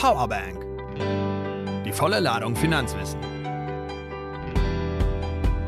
Powerbank. 0.00 0.64
Die 1.84 1.92
volle 1.92 2.20
Ladung 2.20 2.56
Finanzwissen. 2.56 3.20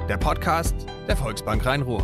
Der 0.08 0.16
Podcast 0.16 0.74
der 1.06 1.18
Volksbank 1.18 1.66
Rhein-Ruhr. 1.66 2.02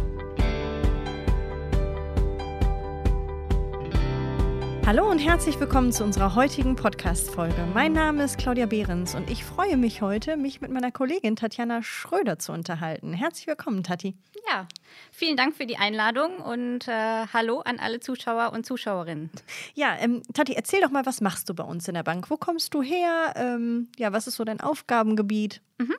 Hallo 4.88 5.10
und 5.10 5.18
herzlich 5.18 5.60
willkommen 5.60 5.92
zu 5.92 6.02
unserer 6.02 6.34
heutigen 6.34 6.74
Podcast-Folge. 6.74 7.68
Mein 7.74 7.92
Name 7.92 8.24
ist 8.24 8.38
Claudia 8.38 8.64
Behrens 8.64 9.14
und 9.14 9.28
ich 9.28 9.44
freue 9.44 9.76
mich 9.76 10.00
heute, 10.00 10.38
mich 10.38 10.62
mit 10.62 10.70
meiner 10.70 10.90
Kollegin 10.90 11.36
Tatjana 11.36 11.82
Schröder 11.82 12.38
zu 12.38 12.52
unterhalten. 12.52 13.12
Herzlich 13.12 13.46
willkommen, 13.46 13.82
Tati. 13.82 14.16
Ja, 14.48 14.66
vielen 15.12 15.36
Dank 15.36 15.54
für 15.54 15.66
die 15.66 15.76
Einladung 15.76 16.38
und 16.38 16.88
äh, 16.88 17.26
hallo 17.30 17.60
an 17.60 17.78
alle 17.80 18.00
Zuschauer 18.00 18.54
und 18.54 18.64
Zuschauerinnen. 18.64 19.28
Ja, 19.74 19.94
ähm, 20.00 20.22
Tati, 20.32 20.54
erzähl 20.54 20.80
doch 20.80 20.90
mal, 20.90 21.04
was 21.04 21.20
machst 21.20 21.50
du 21.50 21.54
bei 21.54 21.64
uns 21.64 21.86
in 21.86 21.92
der 21.92 22.02
Bank? 22.02 22.30
Wo 22.30 22.38
kommst 22.38 22.72
du 22.72 22.80
her? 22.80 23.34
Ähm, 23.36 23.88
ja, 23.98 24.14
was 24.14 24.26
ist 24.26 24.36
so 24.36 24.44
dein 24.44 24.62
Aufgabengebiet? 24.62 25.60
Mhm. 25.76 25.96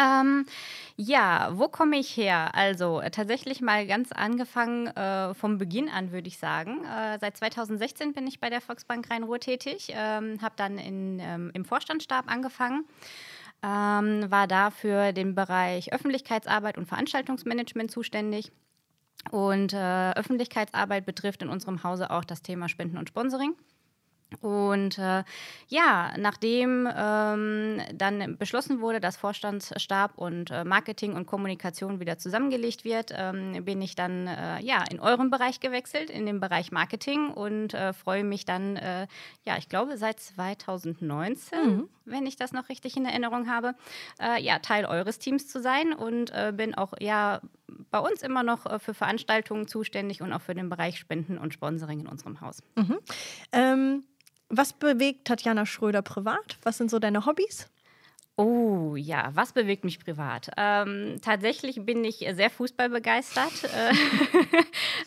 Ähm, 0.00 0.46
ja, 0.96 1.50
wo 1.52 1.68
komme 1.68 1.98
ich 1.98 2.16
her? 2.16 2.54
Also 2.54 3.00
äh, 3.00 3.10
tatsächlich 3.10 3.60
mal 3.60 3.86
ganz 3.86 4.12
angefangen 4.12 4.86
äh, 4.88 5.34
vom 5.34 5.58
Beginn 5.58 5.88
an, 5.88 6.12
würde 6.12 6.28
ich 6.28 6.38
sagen. 6.38 6.84
Äh, 6.84 7.18
seit 7.20 7.36
2016 7.36 8.12
bin 8.12 8.26
ich 8.26 8.40
bei 8.40 8.50
der 8.50 8.60
Volksbank 8.60 9.10
Rhein-Ruhr 9.10 9.40
tätig, 9.40 9.88
ähm, 9.90 10.40
habe 10.40 10.54
dann 10.56 10.78
in, 10.78 11.18
ähm, 11.20 11.50
im 11.54 11.64
Vorstandsstab 11.64 12.30
angefangen. 12.30 12.84
Ähm, 13.62 14.30
war 14.30 14.46
da 14.46 14.70
für 14.70 15.12
den 15.12 15.34
Bereich 15.34 15.92
Öffentlichkeitsarbeit 15.92 16.78
und 16.78 16.86
Veranstaltungsmanagement 16.86 17.90
zuständig. 17.90 18.52
Und 19.30 19.74
äh, 19.74 20.12
Öffentlichkeitsarbeit 20.12 21.04
betrifft 21.04 21.42
in 21.42 21.50
unserem 21.50 21.82
Hause 21.82 22.10
auch 22.10 22.24
das 22.24 22.40
Thema 22.40 22.70
Spenden 22.70 22.96
und 22.96 23.08
Sponsoring. 23.08 23.54
Und 24.40 24.98
äh, 24.98 25.24
ja, 25.68 26.14
nachdem 26.16 26.88
ähm, 26.94 27.82
dann 27.94 28.38
beschlossen 28.38 28.80
wurde, 28.80 29.00
dass 29.00 29.16
Vorstandsstab 29.16 30.16
und 30.16 30.50
äh, 30.50 30.64
Marketing 30.64 31.14
und 31.14 31.26
Kommunikation 31.26 32.00
wieder 32.00 32.16
zusammengelegt 32.18 32.84
wird, 32.84 33.12
ähm, 33.14 33.64
bin 33.64 33.82
ich 33.82 33.96
dann 33.96 34.28
äh, 34.28 34.60
ja 34.60 34.84
in 34.90 35.00
euren 35.00 35.30
Bereich 35.30 35.60
gewechselt, 35.60 36.10
in 36.10 36.26
den 36.26 36.40
Bereich 36.40 36.72
Marketing 36.72 37.30
und 37.30 37.74
äh, 37.74 37.92
freue 37.92 38.24
mich 38.24 38.44
dann, 38.44 38.76
äh, 38.76 39.08
ja, 39.44 39.58
ich 39.58 39.68
glaube 39.68 39.96
seit 39.96 40.20
2019, 40.20 41.58
mhm. 41.58 41.88
wenn 42.04 42.26
ich 42.26 42.36
das 42.36 42.52
noch 42.52 42.68
richtig 42.68 42.96
in 42.96 43.04
Erinnerung 43.04 43.50
habe, 43.50 43.74
äh, 44.20 44.40
ja, 44.42 44.60
Teil 44.60 44.86
eures 44.86 45.18
Teams 45.18 45.48
zu 45.48 45.60
sein 45.60 45.92
und 45.92 46.32
bin 46.56 46.74
auch 46.74 46.92
ja 47.00 47.40
bei 47.90 47.98
uns 47.98 48.22
immer 48.22 48.42
noch 48.42 48.80
für 48.80 48.94
Veranstaltungen 48.94 49.66
zuständig 49.66 50.22
und 50.22 50.32
auch 50.32 50.40
für 50.40 50.54
den 50.54 50.68
Bereich 50.68 50.98
Spenden 50.98 51.38
und 51.38 51.52
Sponsoring 51.54 52.00
in 52.00 52.06
unserem 52.06 52.40
Haus. 52.40 52.62
Mhm. 52.76 52.98
Ähm 53.52 54.04
was 54.50 54.72
bewegt 54.72 55.26
Tatjana 55.26 55.64
Schröder 55.64 56.02
privat? 56.02 56.58
Was 56.64 56.78
sind 56.78 56.90
so 56.90 56.98
deine 56.98 57.24
Hobbys? 57.24 57.68
Oh 58.42 58.96
ja, 58.96 59.28
was 59.34 59.52
bewegt 59.52 59.84
mich 59.84 59.98
privat? 60.02 60.50
Ähm, 60.56 61.16
tatsächlich 61.20 61.84
bin 61.84 62.02
ich 62.06 62.26
sehr 62.32 62.48
fußballbegeistert. 62.48 63.52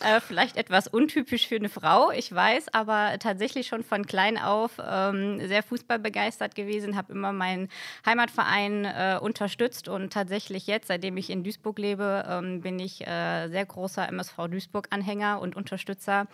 Äh, 0.04 0.18
äh, 0.18 0.20
vielleicht 0.22 0.58
etwas 0.58 0.88
untypisch 0.88 1.48
für 1.48 1.56
eine 1.56 1.70
Frau, 1.70 2.12
ich 2.12 2.34
weiß, 2.34 2.74
aber 2.74 3.18
tatsächlich 3.20 3.68
schon 3.68 3.84
von 3.84 4.06
klein 4.06 4.38
auf 4.38 4.72
ähm, 4.86 5.46
sehr 5.48 5.64
fußballbegeistert 5.64 6.56
gewesen, 6.56 6.96
habe 6.96 7.14
immer 7.14 7.34
meinen 7.34 7.70
Heimatverein 8.06 8.86
äh, 8.86 9.20
unterstützt 9.22 9.88
und 9.88 10.14
tatsächlich 10.14 10.68
jetzt, 10.68 10.88
seitdem 10.88 11.18
ich 11.18 11.30
in 11.30 11.44
Duisburg 11.44 11.80
lebe, 11.80 12.26
ähm, 12.28 12.62
bin 12.62 12.80
ich 12.80 13.06
äh, 13.06 13.50
sehr 13.50 13.66
großer 13.66 14.08
MSV 14.08 14.48
Duisburg-Anhänger 14.50 15.42
und 15.42 15.56
Unterstützer. 15.56 16.28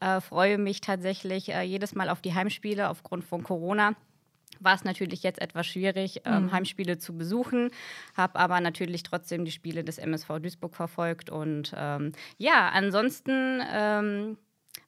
Äh, 0.00 0.20
freue 0.20 0.58
mich 0.58 0.80
tatsächlich 0.80 1.50
äh, 1.50 1.62
jedes 1.62 1.94
Mal 1.94 2.08
auf 2.08 2.20
die 2.20 2.34
Heimspiele 2.34 2.88
aufgrund 2.88 3.24
von 3.24 3.42
Corona 3.42 3.94
war 4.60 4.74
es 4.74 4.84
natürlich 4.84 5.22
jetzt 5.22 5.40
etwas 5.40 5.66
schwierig, 5.66 6.22
ähm, 6.24 6.44
mhm. 6.44 6.52
Heimspiele 6.52 6.98
zu 6.98 7.16
besuchen, 7.16 7.70
habe 8.16 8.38
aber 8.38 8.60
natürlich 8.60 9.02
trotzdem 9.02 9.44
die 9.44 9.50
Spiele 9.50 9.84
des 9.84 9.98
MSV 9.98 10.40
Duisburg 10.40 10.74
verfolgt. 10.74 11.30
Und 11.30 11.72
ähm, 11.76 12.12
ja, 12.38 12.68
ansonsten 12.70 13.60
ähm, 13.72 14.36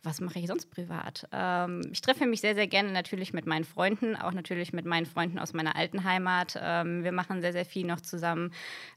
was 0.07 0.21
mache 0.21 0.39
ich 0.39 0.47
sonst 0.47 0.71
privat? 0.71 1.29
Ähm, 1.33 1.83
ich 1.93 2.01
treffe 2.01 2.27
mich 2.27 2.41
sehr, 2.41 2.55
sehr 2.55 2.69
gerne 2.69 2.93
natürlich 2.93 3.33
mit 3.33 3.45
meinen 3.45 3.65
Freunden, 3.65 4.15
auch 4.15 4.33
natürlich 4.33 4.73
mit 4.73 4.87
meinen 4.87 5.05
Freunden 5.05 5.39
aus 5.39 5.53
meiner 5.53 5.75
alten 5.75 6.05
Heimat. 6.05 6.59
Ähm, 6.63 7.03
wir 7.03 7.11
machen 7.13 7.41
sehr, 7.41 7.53
sehr 7.53 7.65
viel 7.65 7.87
noch 7.87 8.01
zusammen. 8.01 8.53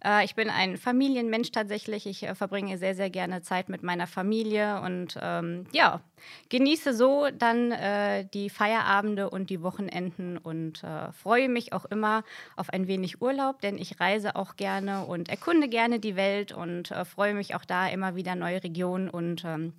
Äh, 0.06 0.24
ich 0.24 0.36
bin 0.36 0.50
ein 0.50 0.78
Familienmensch 0.78 1.52
tatsächlich. 1.52 2.06
Ich 2.06 2.24
äh, 2.24 2.36
verbringe 2.36 2.78
sehr, 2.78 2.94
sehr 2.94 3.10
gerne 3.10 3.42
Zeit 3.42 3.70
mit 3.70 3.82
meiner 3.82 4.06
Familie 4.06 4.82
und 4.82 5.18
ähm, 5.20 5.66
ja, 5.72 6.02
genieße 6.50 6.94
so 6.94 7.28
dann 7.36 7.72
äh, 7.72 8.26
die 8.32 8.52
Feierabende 8.52 9.32
und 9.32 9.50
die 9.50 9.64
Wochenenden 9.64 10.38
und 10.38 10.84
äh, 10.84 11.12
freue 11.12 11.50
mich 11.50 11.74
auch 11.74 11.86
immer 11.86 12.24
auf 12.56 12.70
ein 12.70 12.88
wenig 12.88 13.20
Urlaub, 13.20 13.62
denn 13.62 13.80
ich 13.80 14.00
reise 14.00 14.36
auch 14.36 14.56
gerne 14.56 15.06
und 15.06 15.28
erkunde 15.30 15.68
gerne 15.70 16.00
die 16.00 16.16
Welt 16.16 16.52
und 16.52 16.92
äh, 16.92 17.04
freue 17.04 17.34
mich 17.34 17.56
auch 17.56 17.66
da 17.66 17.88
immer 17.88 18.16
wieder 18.16 18.36
neue 18.36 18.64
Regionen 18.64 19.10
und 19.10 19.44
ähm, 19.44 19.74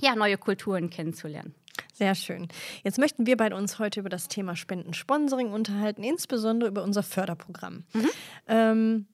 ja, 0.00 0.14
neue 0.14 0.38
Kulturen 0.38 0.90
kennenzulernen. 0.90 1.54
Sehr 1.94 2.14
schön. 2.14 2.48
Jetzt 2.84 2.98
möchten 2.98 3.26
wir 3.26 3.36
beide 3.36 3.56
uns 3.56 3.78
heute 3.78 4.00
über 4.00 4.08
das 4.08 4.28
Thema 4.28 4.56
Spenden-Sponsoring 4.56 5.52
unterhalten, 5.52 6.02
insbesondere 6.02 6.70
über 6.70 6.82
unser 6.82 7.02
Förderprogramm. 7.02 7.84
Mhm. 7.92 8.10
Ähm, 8.48 9.06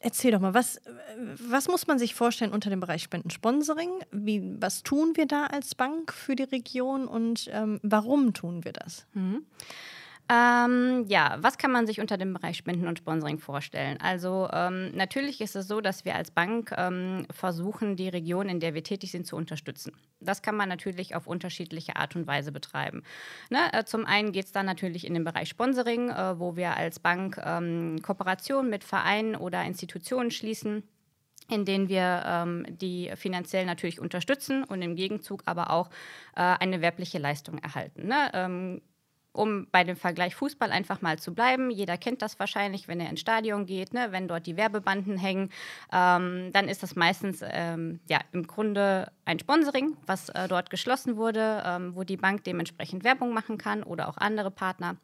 erzähl 0.00 0.30
doch 0.30 0.40
mal, 0.40 0.54
was, 0.54 0.80
was 1.18 1.68
muss 1.68 1.86
man 1.86 1.98
sich 1.98 2.14
vorstellen 2.14 2.52
unter 2.52 2.70
dem 2.70 2.80
Bereich 2.80 3.02
Spenden-Sponsoring? 3.02 3.90
was 4.60 4.82
tun 4.82 5.12
wir 5.16 5.26
da 5.26 5.46
als 5.46 5.74
Bank 5.74 6.12
für 6.12 6.36
die 6.36 6.44
Region 6.44 7.06
und 7.08 7.50
ähm, 7.52 7.80
warum 7.82 8.32
tun 8.32 8.64
wir 8.64 8.72
das? 8.72 9.06
Mhm. 9.14 9.44
Ähm, 10.30 11.04
ja, 11.06 11.36
was 11.40 11.58
kann 11.58 11.70
man 11.70 11.86
sich 11.86 12.00
unter 12.00 12.16
dem 12.16 12.32
Bereich 12.32 12.56
Spenden 12.56 12.88
und 12.88 12.98
Sponsoring 12.98 13.38
vorstellen? 13.38 13.98
Also 14.00 14.48
ähm, 14.52 14.90
natürlich 14.94 15.42
ist 15.42 15.54
es 15.54 15.68
so, 15.68 15.82
dass 15.82 16.06
wir 16.06 16.14
als 16.14 16.30
Bank 16.30 16.72
ähm, 16.78 17.26
versuchen, 17.30 17.96
die 17.96 18.08
Region, 18.08 18.48
in 18.48 18.58
der 18.58 18.72
wir 18.72 18.82
tätig 18.82 19.10
sind, 19.10 19.26
zu 19.26 19.36
unterstützen. 19.36 19.92
Das 20.20 20.40
kann 20.40 20.56
man 20.56 20.70
natürlich 20.70 21.14
auf 21.14 21.26
unterschiedliche 21.26 21.96
Art 21.96 22.16
und 22.16 22.26
Weise 22.26 22.52
betreiben. 22.52 23.02
Ne? 23.50 23.58
Äh, 23.74 23.84
zum 23.84 24.06
einen 24.06 24.32
geht 24.32 24.46
es 24.46 24.52
dann 24.52 24.64
natürlich 24.64 25.06
in 25.06 25.12
den 25.12 25.24
Bereich 25.24 25.50
Sponsoring, 25.50 26.08
äh, 26.08 26.38
wo 26.38 26.56
wir 26.56 26.74
als 26.74 27.00
Bank 27.00 27.38
ähm, 27.44 28.00
Kooperationen 28.00 28.70
mit 28.70 28.82
Vereinen 28.82 29.36
oder 29.36 29.62
Institutionen 29.64 30.30
schließen 30.30 30.84
in 31.50 31.66
denen 31.66 31.90
wir 31.90 32.22
ähm, 32.26 32.64
die 32.70 33.10
finanziell 33.16 33.66
natürlich 33.66 34.00
unterstützen 34.00 34.64
und 34.64 34.80
im 34.80 34.96
Gegenzug 34.96 35.42
aber 35.44 35.70
auch 35.70 35.90
äh, 36.36 36.40
eine 36.40 36.80
werbliche 36.80 37.18
Leistung 37.18 37.58
erhalten. 37.58 38.06
Ne? 38.06 38.30
Ähm, 38.32 38.80
um 39.34 39.66
bei 39.70 39.84
dem 39.84 39.96
Vergleich 39.96 40.34
Fußball 40.34 40.70
einfach 40.70 41.02
mal 41.02 41.18
zu 41.18 41.34
bleiben. 41.34 41.70
Jeder 41.70 41.98
kennt 41.98 42.22
das 42.22 42.38
wahrscheinlich, 42.38 42.88
wenn 42.88 43.00
er 43.00 43.10
ins 43.10 43.20
Stadion 43.20 43.66
geht, 43.66 43.92
ne? 43.92 44.08
wenn 44.10 44.28
dort 44.28 44.46
die 44.46 44.56
Werbebanden 44.56 45.18
hängen, 45.18 45.50
ähm, 45.92 46.50
dann 46.52 46.68
ist 46.68 46.82
das 46.82 46.96
meistens 46.96 47.40
ähm, 47.42 48.00
ja, 48.08 48.20
im 48.32 48.46
Grunde 48.46 49.10
ein 49.24 49.38
Sponsoring, 49.38 49.96
was 50.06 50.28
äh, 50.30 50.48
dort 50.48 50.70
geschlossen 50.70 51.16
wurde, 51.16 51.62
ähm, 51.66 51.96
wo 51.96 52.04
die 52.04 52.16
Bank 52.16 52.44
dementsprechend 52.44 53.04
Werbung 53.04 53.34
machen 53.34 53.58
kann 53.58 53.82
oder 53.82 54.08
auch 54.08 54.16
andere 54.16 54.50
Partner. 54.50 54.96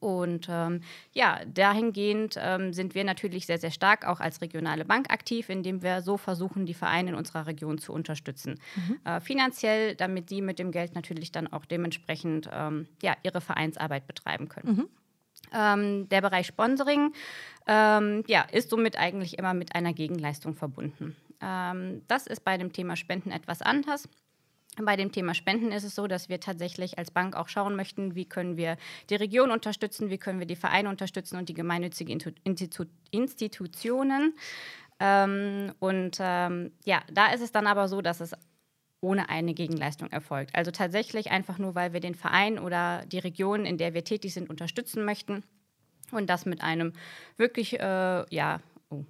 Und 0.00 0.48
ähm, 0.50 0.80
ja, 1.12 1.40
dahingehend 1.46 2.36
ähm, 2.38 2.72
sind 2.72 2.94
wir 2.94 3.04
natürlich 3.04 3.46
sehr, 3.46 3.58
sehr 3.58 3.70
stark 3.70 4.06
auch 4.06 4.20
als 4.20 4.40
regionale 4.40 4.84
Bank 4.84 5.12
aktiv, 5.12 5.48
indem 5.48 5.82
wir 5.82 6.02
so 6.02 6.16
versuchen, 6.16 6.66
die 6.66 6.74
Vereine 6.74 7.10
in 7.10 7.16
unserer 7.16 7.46
Region 7.46 7.78
zu 7.78 7.92
unterstützen. 7.92 8.58
Mhm. 8.76 8.98
Äh, 9.04 9.20
finanziell, 9.20 9.94
damit 9.94 10.28
sie 10.28 10.40
mit 10.40 10.58
dem 10.58 10.72
Geld 10.72 10.94
natürlich 10.94 11.32
dann 11.32 11.52
auch 11.52 11.64
dementsprechend 11.64 12.48
ähm, 12.52 12.88
ja, 13.02 13.16
ihre 13.22 13.40
Vereinsarbeit 13.40 14.06
betreiben 14.06 14.48
können. 14.48 14.76
Mhm. 14.76 14.88
Ähm, 15.54 16.08
der 16.08 16.20
Bereich 16.20 16.46
Sponsoring 16.46 17.12
ähm, 17.66 18.24
ja, 18.26 18.42
ist 18.50 18.70
somit 18.70 18.98
eigentlich 18.98 19.38
immer 19.38 19.54
mit 19.54 19.74
einer 19.74 19.92
Gegenleistung 19.92 20.54
verbunden. 20.54 21.16
Ähm, 21.40 22.02
das 22.08 22.26
ist 22.26 22.44
bei 22.44 22.56
dem 22.56 22.72
Thema 22.72 22.96
Spenden 22.96 23.30
etwas 23.30 23.62
anders. 23.62 24.08
Bei 24.80 24.96
dem 24.96 25.12
Thema 25.12 25.34
Spenden 25.34 25.70
ist 25.70 25.84
es 25.84 25.94
so, 25.94 26.06
dass 26.06 26.30
wir 26.30 26.40
tatsächlich 26.40 26.96
als 26.96 27.10
Bank 27.10 27.36
auch 27.36 27.48
schauen 27.48 27.76
möchten, 27.76 28.14
wie 28.14 28.24
können 28.24 28.56
wir 28.56 28.78
die 29.10 29.16
Region 29.16 29.50
unterstützen, 29.50 30.08
wie 30.08 30.16
können 30.16 30.38
wir 30.38 30.46
die 30.46 30.56
Vereine 30.56 30.88
unterstützen 30.88 31.36
und 31.36 31.48
die 31.50 31.54
gemeinnützigen 31.54 32.18
Institu 32.44 32.84
Institutionen. 33.10 34.34
Ähm, 34.98 35.72
und 35.78 36.16
ähm, 36.20 36.72
ja, 36.84 37.02
da 37.12 37.32
ist 37.32 37.42
es 37.42 37.52
dann 37.52 37.66
aber 37.66 37.88
so, 37.88 38.00
dass 38.00 38.20
es 38.20 38.32
ohne 39.02 39.28
eine 39.28 39.52
Gegenleistung 39.52 40.08
erfolgt. 40.10 40.54
Also 40.54 40.70
tatsächlich 40.70 41.30
einfach 41.30 41.58
nur, 41.58 41.74
weil 41.74 41.92
wir 41.92 42.00
den 42.00 42.14
Verein 42.14 42.58
oder 42.58 43.04
die 43.04 43.18
Region, 43.18 43.66
in 43.66 43.76
der 43.76 43.92
wir 43.92 44.04
tätig 44.04 44.32
sind, 44.32 44.48
unterstützen 44.48 45.04
möchten 45.04 45.42
und 46.12 46.30
das 46.30 46.46
mit 46.46 46.62
einem 46.62 46.94
wirklich 47.36 47.78
äh, 47.78 48.24
ja, 48.34 48.60
oh, 48.88 49.04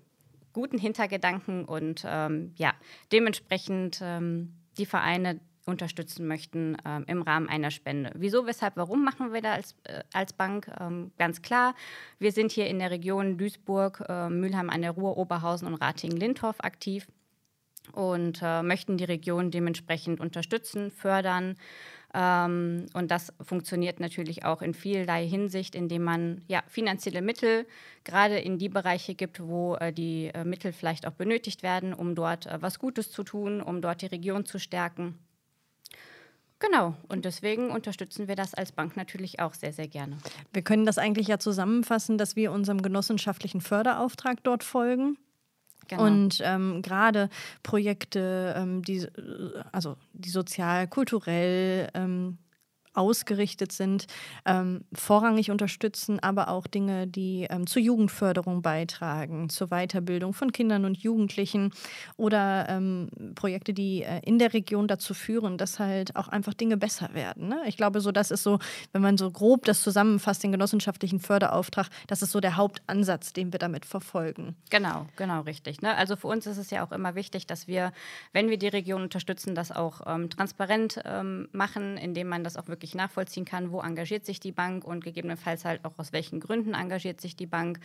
guten 0.53 0.79
Hintergedanken 0.79 1.67
und 1.67 2.05
ähm, 2.05 2.53
ja, 2.57 2.73
dementsprechend 3.13 4.01
ähm, 4.03 4.55
die 4.79 4.87
Vereine 4.87 5.41
unterstützen 5.67 6.27
möchten 6.27 6.77
ähm, 6.85 7.05
im 7.07 7.23
Rahmen 7.23 7.49
einer 7.49 7.71
Spende. 7.71 8.11
Wieso, 8.17 8.47
weshalb, 8.47 8.77
warum 8.77 9.05
machen 9.05 9.33
wir 9.33 9.43
da 9.43 9.53
als, 9.53 9.75
äh, 9.85 10.03
als 10.13 10.33
Bank? 10.33 10.71
Ähm, 10.81 11.13
ganz 11.19 11.43
klar, 11.43 11.75
wir 12.19 12.33
sind 12.33 12.53
hier 12.53 12.67
in 12.67 12.79
der 12.79 12.91
Region 12.91 13.39
Duisburg, 13.39 14.05
äh, 14.09 14.29
Mülheim 14.29 14.71
an 14.71 14.83
der 14.83 14.93
Ruhr, 14.93 15.17
Oberhausen 15.17 15.69
und 15.69 15.75
Ratingen-Lindorf 15.75 16.57
aktiv. 16.61 17.07
und 17.93 18.41
äh, 18.43 18.63
möchten 18.63 18.97
die 18.97 19.05
Region 19.05 19.51
dementsprechend 19.51 20.21
unterstützen, 20.21 20.91
fördern. 20.91 21.57
Ähm, 22.15 22.87
und 22.93 23.11
das 23.11 23.33
funktioniert 23.41 23.99
natürlich 24.01 24.45
auch 24.45 24.63
in 24.63 24.75
vielerlei 24.75 25.27
Hinsicht, 25.27 25.75
indem 25.75 26.05
man 26.05 26.43
ja, 26.47 26.63
finanzielle 26.69 27.23
Mittel 27.23 27.67
gerade 28.05 28.39
in 28.39 28.59
die 28.59 28.69
Bereiche 28.69 29.15
gibt, 29.15 29.41
wo 29.41 29.77
äh, 29.77 29.93
die 29.93 30.31
äh, 30.33 30.45
Mittel 30.45 30.73
vielleicht 30.73 31.07
auch 31.07 31.13
benötigt 31.13 31.63
werden, 31.63 31.95
um 31.95 32.15
dort 32.15 32.47
äh, 32.47 32.59
was 32.61 32.79
Gutes 32.79 33.11
zu 33.11 33.25
tun, 33.25 33.61
um 33.61 33.81
dort 33.81 34.03
die 34.03 34.07
Region 34.07 34.45
zu 34.45 34.59
stärken. 34.59 35.19
Genau, 36.63 36.95
und 37.09 37.25
deswegen 37.25 37.71
unterstützen 37.71 38.29
wir 38.29 38.37
das 38.37 38.55
als 38.55 38.71
Bank 38.71 38.97
natürlich 38.97 39.41
auch 39.41 39.53
sehr, 39.53 39.73
sehr 39.73 39.89
gerne. 39.89 40.19
Wir 40.53 40.63
können 40.63 40.87
das 40.87 40.97
eigentlich 40.97 41.27
ja 41.27 41.41
zusammenfassen, 41.41 42.19
dass 42.19 42.37
wir 42.37 42.53
unserem 42.53 42.83
genossenschaftlichen 42.83 43.61
Förderauftrag 43.61 44.45
dort 44.45 44.63
folgen. 44.63 45.19
Genau. 45.89 46.07
Und 46.07 46.41
ähm, 46.45 46.81
gerade 46.81 47.31
Projekte, 47.65 48.55
ähm, 48.57 48.83
die, 48.83 49.09
also 49.73 49.97
die 50.13 50.31
sozial, 50.31 50.87
kulturell 50.87 51.89
ähm, 51.95 52.39
ausgerichtet 52.95 53.73
sind, 53.73 54.07
ähm, 54.45 54.85
vorrangig 54.93 55.51
unterstützen, 55.51 56.19
aber 56.21 56.49
auch 56.49 56.67
Dinge, 56.67 57.07
die 57.07 57.47
ähm, 57.51 57.67
zur 57.67 57.83
Jugendförderung 57.83 58.63
beitragen, 58.63 59.49
zur 59.49 59.69
Weiterbildung 59.69 60.35
von 60.35 60.53
Kindern 60.53 60.85
und 60.85 60.99
Jugendlichen 60.99 61.73
oder 62.17 62.69
ähm, 62.69 63.09
Projekte, 63.35 63.73
die 63.73 64.03
äh, 64.03 64.21
in 64.25 64.39
der 64.39 64.53
Region 64.53 64.89
dazu 64.89 65.15
führen, 65.15 65.59
dass 65.59 65.79
halt 65.79 66.17
auch 66.17 66.29
einfach 66.29 66.55
Dinge 66.55 66.77
besser 66.77 67.15
werden. 67.15 67.49
Ne? 67.49 67.63
Ich 67.67 67.77
glaube, 67.77 68.01
so 68.01 68.13
das 68.13 68.31
ist 68.31 68.43
so, 68.43 68.59
wenn 68.93 69.03
man 69.03 69.17
so 69.17 69.31
grob 69.31 69.65
das 69.65 69.83
zusammenfasst, 69.83 70.43
den 70.43 70.53
genossenschaftlichen 70.53 71.21
Förderauftrag, 71.21 71.89
das 72.07 72.23
ist 72.23 72.33
so 72.33 72.41
der 72.41 72.57
Hauptansatz, 72.57 73.33
den 73.33 73.53
wir 73.53 73.59
damit 73.59 73.87
verfolgen. 73.87 74.57
Genau, 74.71 75.07
genau, 75.17 75.41
richtig. 75.43 75.83
Ne? 75.83 75.97
Also 75.97 76.17
für 76.17 76.29
uns 76.29 76.47
ist 76.47 76.59
es 76.59 76.71
ja 76.71 76.85
auch 76.85 76.93
immer 76.93 77.15
wichtig, 77.15 77.47
dass 77.47 77.67
wir, 77.67 77.93
wenn 78.33 78.51
wir 78.51 78.59
die 78.59 78.69
Region 78.69 79.03
unterstützen, 79.03 79.55
das 79.55 79.73
auch 79.73 80.03
ähm, 80.07 80.29
transparent 80.31 81.01
ähm, 81.05 81.49
machen, 81.53 81.97
indem 81.97 82.29
man 82.29 82.45
das 82.45 82.57
auch 82.57 82.69
wirklich 82.69 82.82
wirklich 82.83 82.97
nachvollziehen 82.97 83.45
kann, 83.45 83.71
wo 83.71 83.81
engagiert 83.81 84.27
sich 84.27 84.41
die 84.41 84.51
Bank 84.51 84.85
und 84.85 85.05
gegebenenfalls 85.05 85.65
halt 85.65 85.85
auch 85.85 85.99
aus 85.99 86.13
welchen 86.13 86.41
Gründen 86.41 86.75
engagiert 86.75 87.21
sich 87.21 87.37
die 87.37 87.47
Bank. 87.47 87.79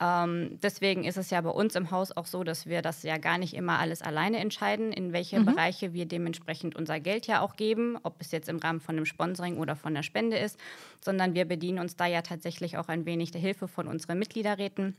Ähm, 0.00 0.58
deswegen 0.62 1.04
ist 1.04 1.16
es 1.16 1.30
ja 1.30 1.40
bei 1.40 1.48
uns 1.48 1.74
im 1.74 1.90
Haus 1.90 2.14
auch 2.14 2.26
so, 2.26 2.44
dass 2.44 2.66
wir 2.66 2.82
das 2.82 3.02
ja 3.04 3.16
gar 3.16 3.38
nicht 3.38 3.54
immer 3.54 3.78
alles 3.78 4.02
alleine 4.02 4.38
entscheiden, 4.38 4.92
in 4.92 5.14
welche 5.14 5.40
mhm. 5.40 5.46
Bereiche 5.46 5.94
wir 5.94 6.04
dementsprechend 6.04 6.76
unser 6.76 7.00
Geld 7.00 7.26
ja 7.26 7.40
auch 7.40 7.56
geben, 7.56 7.96
ob 8.02 8.20
es 8.20 8.32
jetzt 8.32 8.50
im 8.50 8.58
Rahmen 8.58 8.80
von 8.80 8.96
einem 8.96 9.06
Sponsoring 9.06 9.56
oder 9.56 9.76
von 9.76 9.94
der 9.94 10.02
Spende 10.02 10.36
ist, 10.36 10.60
sondern 11.00 11.32
wir 11.32 11.46
bedienen 11.46 11.78
uns 11.78 11.96
da 11.96 12.04
ja 12.04 12.20
tatsächlich 12.20 12.76
auch 12.76 12.88
ein 12.88 13.06
wenig 13.06 13.30
der 13.30 13.40
Hilfe 13.40 13.66
von 13.66 13.88
unseren 13.88 14.18
Mitgliederräten 14.18 14.94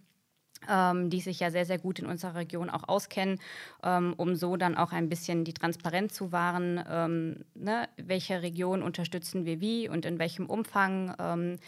ähm, 0.69 1.09
die 1.09 1.21
sich 1.21 1.39
ja 1.39 1.51
sehr, 1.51 1.65
sehr 1.65 1.77
gut 1.77 1.99
in 1.99 2.05
unserer 2.05 2.35
Region 2.35 2.69
auch 2.69 2.87
auskennen, 2.87 3.39
ähm, 3.83 4.13
um 4.17 4.35
so 4.35 4.57
dann 4.57 4.75
auch 4.75 4.91
ein 4.91 5.09
bisschen 5.09 5.43
die 5.43 5.53
Transparenz 5.53 6.13
zu 6.13 6.31
wahren, 6.31 6.83
ähm, 6.89 7.45
ne? 7.55 7.87
welche 7.97 8.41
Region 8.41 8.81
unterstützen 8.81 9.45
wir 9.45 9.61
wie 9.61 9.89
und 9.89 10.05
in 10.05 10.19
welchem 10.19 10.47
Umfang. 10.47 11.15
Ähm, 11.19 11.59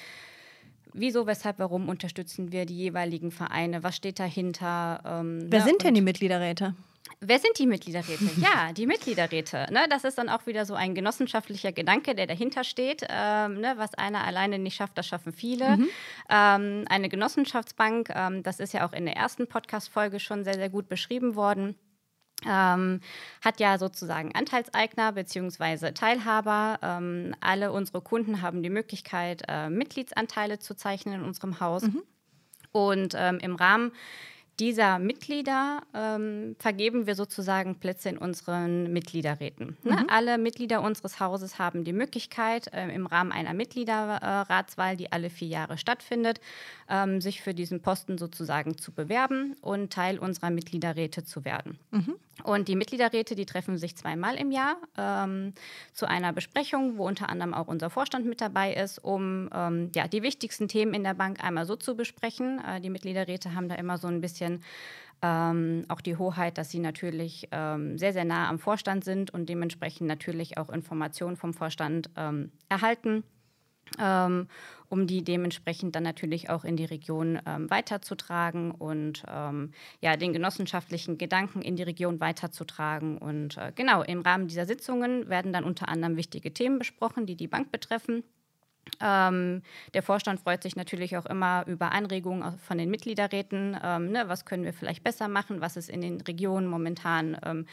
wieso, 0.93 1.27
weshalb, 1.27 1.59
warum 1.59 1.89
unterstützen 1.89 2.51
wir 2.51 2.65
die 2.65 2.77
jeweiligen 2.77 3.31
Vereine? 3.31 3.83
Was 3.83 3.95
steht 3.95 4.19
dahinter? 4.19 5.01
Ähm, 5.05 5.47
Wer 5.49 5.59
ne? 5.59 5.65
sind 5.65 5.83
denn 5.83 5.93
die 5.93 6.01
Mitgliederräte? 6.01 6.75
Wer 7.19 7.39
sind 7.39 7.57
die 7.57 7.67
Mitgliederräte? 7.67 8.25
ja, 8.41 8.73
die 8.73 8.85
Mitgliederräte. 8.85 9.67
Ne, 9.71 9.85
das 9.89 10.03
ist 10.03 10.17
dann 10.17 10.29
auch 10.29 10.45
wieder 10.45 10.65
so 10.65 10.75
ein 10.75 10.95
genossenschaftlicher 10.95 11.71
Gedanke, 11.71 12.15
der 12.15 12.27
dahinter 12.27 12.63
steht. 12.63 13.05
Ähm, 13.09 13.59
ne, 13.59 13.73
was 13.77 13.93
einer 13.95 14.23
alleine 14.23 14.59
nicht 14.59 14.75
schafft, 14.75 14.97
das 14.97 15.07
schaffen 15.07 15.33
viele. 15.33 15.77
Mhm. 15.77 15.89
Ähm, 16.29 16.85
eine 16.89 17.09
Genossenschaftsbank, 17.09 18.09
ähm, 18.13 18.43
das 18.43 18.59
ist 18.59 18.73
ja 18.73 18.87
auch 18.87 18.93
in 18.93 19.05
der 19.05 19.15
ersten 19.15 19.47
Podcast-Folge 19.47 20.19
schon 20.19 20.43
sehr, 20.43 20.55
sehr 20.55 20.69
gut 20.69 20.89
beschrieben 20.89 21.35
worden. 21.35 21.75
Ähm, 22.45 23.01
hat 23.43 23.59
ja 23.59 23.79
sozusagen 23.79 24.35
Anteilseigner 24.35 25.11
bzw. 25.11 25.91
Teilhaber. 25.91 26.79
Ähm, 26.83 27.33
alle 27.39 27.71
unsere 27.71 28.01
Kunden 28.01 28.41
haben 28.41 28.61
die 28.61 28.69
Möglichkeit, 28.69 29.43
äh, 29.47 29.69
Mitgliedsanteile 29.69 30.59
zu 30.59 30.75
zeichnen 30.75 31.15
in 31.15 31.23
unserem 31.23 31.59
Haus. 31.59 31.83
Mhm. 31.83 32.03
Und 32.71 33.15
ähm, 33.17 33.39
im 33.39 33.55
Rahmen 33.55 33.91
dieser 34.59 34.97
Mitglieder 34.97 35.81
ähm, 35.93 36.55
vergeben 36.57 37.05
wir 37.05 37.15
sozusagen 37.15 37.75
Plätze 37.75 38.09
in 38.09 38.17
unseren 38.17 38.91
Mitgliederräten. 38.91 39.77
Ne? 39.83 39.91
Mhm. 39.91 40.09
Alle 40.09 40.37
Mitglieder 40.37 40.81
unseres 40.81 41.19
Hauses 41.19 41.59
haben 41.59 41.83
die 41.83 41.93
Möglichkeit, 41.93 42.73
äh, 42.73 42.87
im 42.89 43.05
Rahmen 43.05 43.31
einer 43.31 43.53
Mitgliederratswahl, 43.53 44.97
die 44.97 45.11
alle 45.11 45.29
vier 45.29 45.47
Jahre 45.47 45.77
stattfindet, 45.77 46.41
ähm, 46.89 47.21
sich 47.21 47.41
für 47.41 47.53
diesen 47.53 47.81
Posten 47.81 48.17
sozusagen 48.17 48.77
zu 48.77 48.91
bewerben 48.91 49.55
und 49.61 49.93
Teil 49.93 50.17
unserer 50.17 50.49
Mitgliederräte 50.49 51.23
zu 51.23 51.45
werden. 51.45 51.77
Mhm. 51.91 52.15
Und 52.43 52.67
die 52.67 52.75
Mitgliederräte, 52.75 53.35
die 53.35 53.45
treffen 53.45 53.77
sich 53.77 53.95
zweimal 53.95 54.35
im 54.35 54.51
Jahr 54.51 54.77
ähm, 54.97 55.53
zu 55.93 56.07
einer 56.07 56.33
Besprechung, 56.33 56.97
wo 56.97 57.07
unter 57.07 57.29
anderem 57.29 57.53
auch 57.53 57.67
unser 57.67 57.89
Vorstand 57.89 58.25
mit 58.25 58.41
dabei 58.41 58.73
ist, 58.73 59.03
um 59.03 59.49
ähm, 59.53 59.91
ja, 59.95 60.07
die 60.07 60.21
wichtigsten 60.21 60.67
Themen 60.67 60.93
in 60.93 61.03
der 61.03 61.15
Bank 61.15 61.43
einmal 61.43 61.65
so 61.65 61.75
zu 61.75 61.95
besprechen. 61.95 62.61
Äh, 62.63 62.79
die 62.81 62.89
Mitgliederräte 62.89 63.55
haben 63.55 63.69
da 63.69 63.75
immer 63.75 63.97
so 63.97 64.07
ein 64.07 64.21
bisschen 64.21 64.46
ähm, 65.21 65.85
auch 65.87 66.01
die 66.01 66.17
Hoheit, 66.17 66.57
dass 66.57 66.69
sie 66.69 66.79
natürlich 66.79 67.47
ähm, 67.51 67.97
sehr, 67.97 68.13
sehr 68.13 68.25
nah 68.25 68.49
am 68.49 68.59
Vorstand 68.59 69.03
sind 69.03 69.31
und 69.31 69.49
dementsprechend 69.49 70.07
natürlich 70.07 70.57
auch 70.57 70.69
Informationen 70.69 71.37
vom 71.37 71.53
Vorstand 71.53 72.09
ähm, 72.15 72.51
erhalten 72.69 73.23
ähm, 73.99 74.47
um 74.89 75.07
die 75.07 75.23
dementsprechend 75.23 75.95
dann 75.95 76.03
natürlich 76.03 76.49
auch 76.49 76.63
in 76.63 76.77
die 76.77 76.85
Region 76.85 77.39
ähm, 77.45 77.69
weiterzutragen 77.69 78.71
und 78.71 79.23
ähm, 79.27 79.71
ja, 80.01 80.15
den 80.17 80.33
genossenschaftlichen 80.33 81.17
Gedanken 81.17 81.61
in 81.61 81.75
die 81.75 81.83
Region 81.83 82.19
weiterzutragen. 82.19 83.17
Und 83.17 83.57
äh, 83.57 83.71
genau, 83.75 84.03
im 84.03 84.21
Rahmen 84.21 84.47
dieser 84.47 84.65
Sitzungen 84.65 85.29
werden 85.29 85.53
dann 85.53 85.63
unter 85.63 85.89
anderem 85.89 86.15
wichtige 86.15 86.53
Themen 86.53 86.79
besprochen, 86.79 87.25
die 87.25 87.35
die 87.35 87.47
Bank 87.47 87.71
betreffen. 87.71 88.23
Ähm, 89.01 89.61
der 89.93 90.03
Vorstand 90.03 90.39
freut 90.39 90.63
sich 90.63 90.75
natürlich 90.75 91.17
auch 91.17 91.25
immer 91.25 91.65
über 91.67 91.91
Anregungen 91.91 92.57
von 92.59 92.77
den 92.77 92.89
Mitgliederräten. 92.89 93.77
Ähm, 93.83 94.11
ne, 94.11 94.23
was 94.27 94.45
können 94.45 94.63
wir 94.63 94.73
vielleicht 94.73 95.03
besser 95.03 95.27
machen? 95.27 95.61
Was 95.61 95.77
ist 95.77 95.89
in 95.89 96.01
den 96.01 96.21
Regionen 96.21 96.67
momentan 96.67 97.37
ähm, 97.45 97.65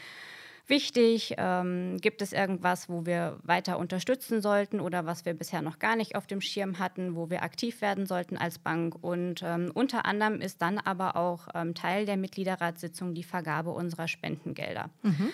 wichtig? 0.67 1.35
Ähm, 1.37 1.97
gibt 2.01 2.21
es 2.21 2.33
irgendwas, 2.33 2.89
wo 2.89 3.05
wir 3.05 3.39
weiter 3.43 3.77
unterstützen 3.79 4.41
sollten 4.41 4.79
oder 4.79 5.05
was 5.05 5.25
wir 5.25 5.33
bisher 5.33 5.61
noch 5.61 5.79
gar 5.79 5.95
nicht 5.95 6.15
auf 6.15 6.27
dem 6.27 6.41
Schirm 6.41 6.79
hatten, 6.79 7.15
wo 7.15 7.29
wir 7.29 7.43
aktiv 7.43 7.81
werden 7.81 8.05
sollten 8.05 8.37
als 8.37 8.59
Bank? 8.59 8.95
Und 9.01 9.41
ähm, 9.43 9.71
unter 9.73 10.05
anderem 10.05 10.41
ist 10.41 10.61
dann 10.61 10.77
aber 10.77 11.15
auch 11.15 11.47
ähm, 11.53 11.73
Teil 11.73 12.05
der 12.05 12.17
Mitgliederratssitzung 12.17 13.13
die 13.13 13.23
Vergabe 13.23 13.71
unserer 13.71 14.07
Spendengelder. 14.07 14.89
Mhm. 15.03 15.31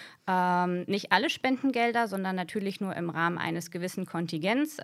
Nicht 0.87 1.11
alle 1.11 1.29
Spendengelder, 1.29 2.07
sondern 2.07 2.37
natürlich 2.37 2.79
nur 2.79 2.95
im 2.95 3.09
Rahmen 3.09 3.37
eines 3.37 3.69
gewissen 3.69 4.05
Kontingents 4.05 4.77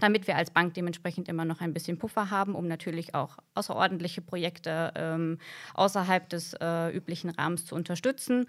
damit 0.00 0.26
wir 0.26 0.36
als 0.36 0.50
Bank 0.50 0.74
dementsprechend 0.74 1.28
immer 1.28 1.44
noch 1.44 1.60
ein 1.60 1.72
bisschen 1.72 1.98
Puffer 1.98 2.30
haben, 2.30 2.54
um 2.54 2.66
natürlich 2.66 3.14
auch 3.14 3.38
außerordentliche 3.54 4.20
Projekte 4.20 4.92
ähm, 4.94 5.38
außerhalb 5.74 6.28
des 6.28 6.54
äh, 6.54 6.94
üblichen 6.94 7.30
Rahmens 7.30 7.66
zu 7.66 7.74
unterstützen. 7.74 8.46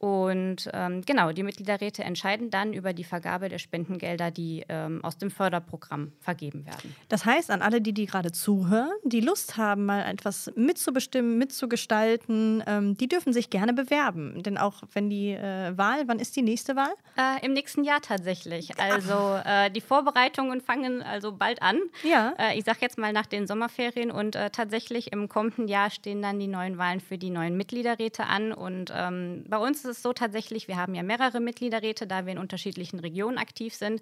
Und 0.00 0.70
ähm, 0.72 1.02
genau, 1.02 1.30
die 1.30 1.42
Mitgliederräte 1.42 2.02
entscheiden 2.02 2.48
dann 2.48 2.72
über 2.72 2.94
die 2.94 3.04
Vergabe 3.04 3.50
der 3.50 3.58
Spendengelder, 3.58 4.30
die 4.30 4.64
ähm, 4.70 5.04
aus 5.04 5.18
dem 5.18 5.30
Förderprogramm 5.30 6.12
vergeben 6.20 6.64
werden. 6.64 6.96
Das 7.10 7.26
heißt, 7.26 7.50
an 7.50 7.60
alle, 7.60 7.82
die, 7.82 7.92
die 7.92 8.06
gerade 8.06 8.32
zuhören, 8.32 8.88
die 9.04 9.20
Lust 9.20 9.58
haben, 9.58 9.84
mal 9.84 10.00
etwas 10.10 10.50
mitzubestimmen, 10.56 11.36
mitzugestalten, 11.36 12.62
ähm, 12.66 12.96
die 12.96 13.08
dürfen 13.08 13.34
sich 13.34 13.50
gerne 13.50 13.74
bewerben. 13.74 14.42
Denn 14.42 14.56
auch 14.56 14.84
wenn 14.94 15.10
die 15.10 15.32
äh, 15.32 15.76
Wahl, 15.76 16.04
wann 16.06 16.18
ist 16.18 16.34
die 16.34 16.40
nächste 16.40 16.76
Wahl? 16.76 16.94
Äh, 17.18 17.44
Im 17.44 17.52
nächsten 17.52 17.84
Jahr 17.84 18.00
tatsächlich. 18.00 18.80
Also 18.80 19.38
äh, 19.44 19.70
die 19.70 19.82
Vorbereitungen 19.82 20.62
fangen 20.62 21.02
also 21.02 21.32
bald 21.32 21.60
an. 21.60 21.78
Ja. 22.04 22.32
Äh, 22.38 22.58
ich 22.58 22.64
sage 22.64 22.78
jetzt 22.80 22.96
mal 22.96 23.12
nach 23.12 23.26
den 23.26 23.46
Sommerferien 23.46 24.10
und 24.10 24.34
äh, 24.34 24.48
tatsächlich 24.48 25.12
im 25.12 25.28
kommenden 25.28 25.68
Jahr 25.68 25.90
stehen 25.90 26.22
dann 26.22 26.38
die 26.38 26.46
neuen 26.46 26.78
Wahlen 26.78 27.00
für 27.00 27.18
die 27.18 27.28
neuen 27.28 27.58
Mitgliederräte 27.58 28.24
an. 28.24 28.54
Und 28.54 28.90
ähm, 28.96 29.44
bei 29.46 29.58
uns 29.58 29.84
ist 29.84 29.89
es 29.90 30.02
so 30.02 30.12
tatsächlich, 30.12 30.68
wir 30.68 30.76
haben 30.76 30.94
ja 30.94 31.02
mehrere 31.02 31.40
Mitgliederräte, 31.40 32.06
da 32.06 32.24
wir 32.26 32.32
in 32.32 32.38
unterschiedlichen 32.38 33.00
Regionen 33.00 33.38
aktiv 33.38 33.74
sind. 33.74 34.00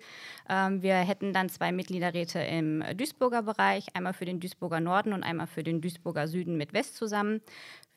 Ähm, 0.48 0.82
wir 0.82 0.94
hätten 0.94 1.32
dann 1.32 1.48
zwei 1.48 1.72
Mitgliederräte 1.72 2.38
im 2.40 2.84
Duisburger 2.96 3.42
Bereich, 3.42 3.86
einmal 3.94 4.12
für 4.12 4.24
den 4.24 4.40
Duisburger 4.40 4.80
Norden 4.80 5.12
und 5.12 5.22
einmal 5.22 5.46
für 5.46 5.62
den 5.62 5.80
Duisburger 5.80 6.28
Süden 6.28 6.56
mit 6.56 6.72
West 6.72 6.96
zusammen 6.96 7.40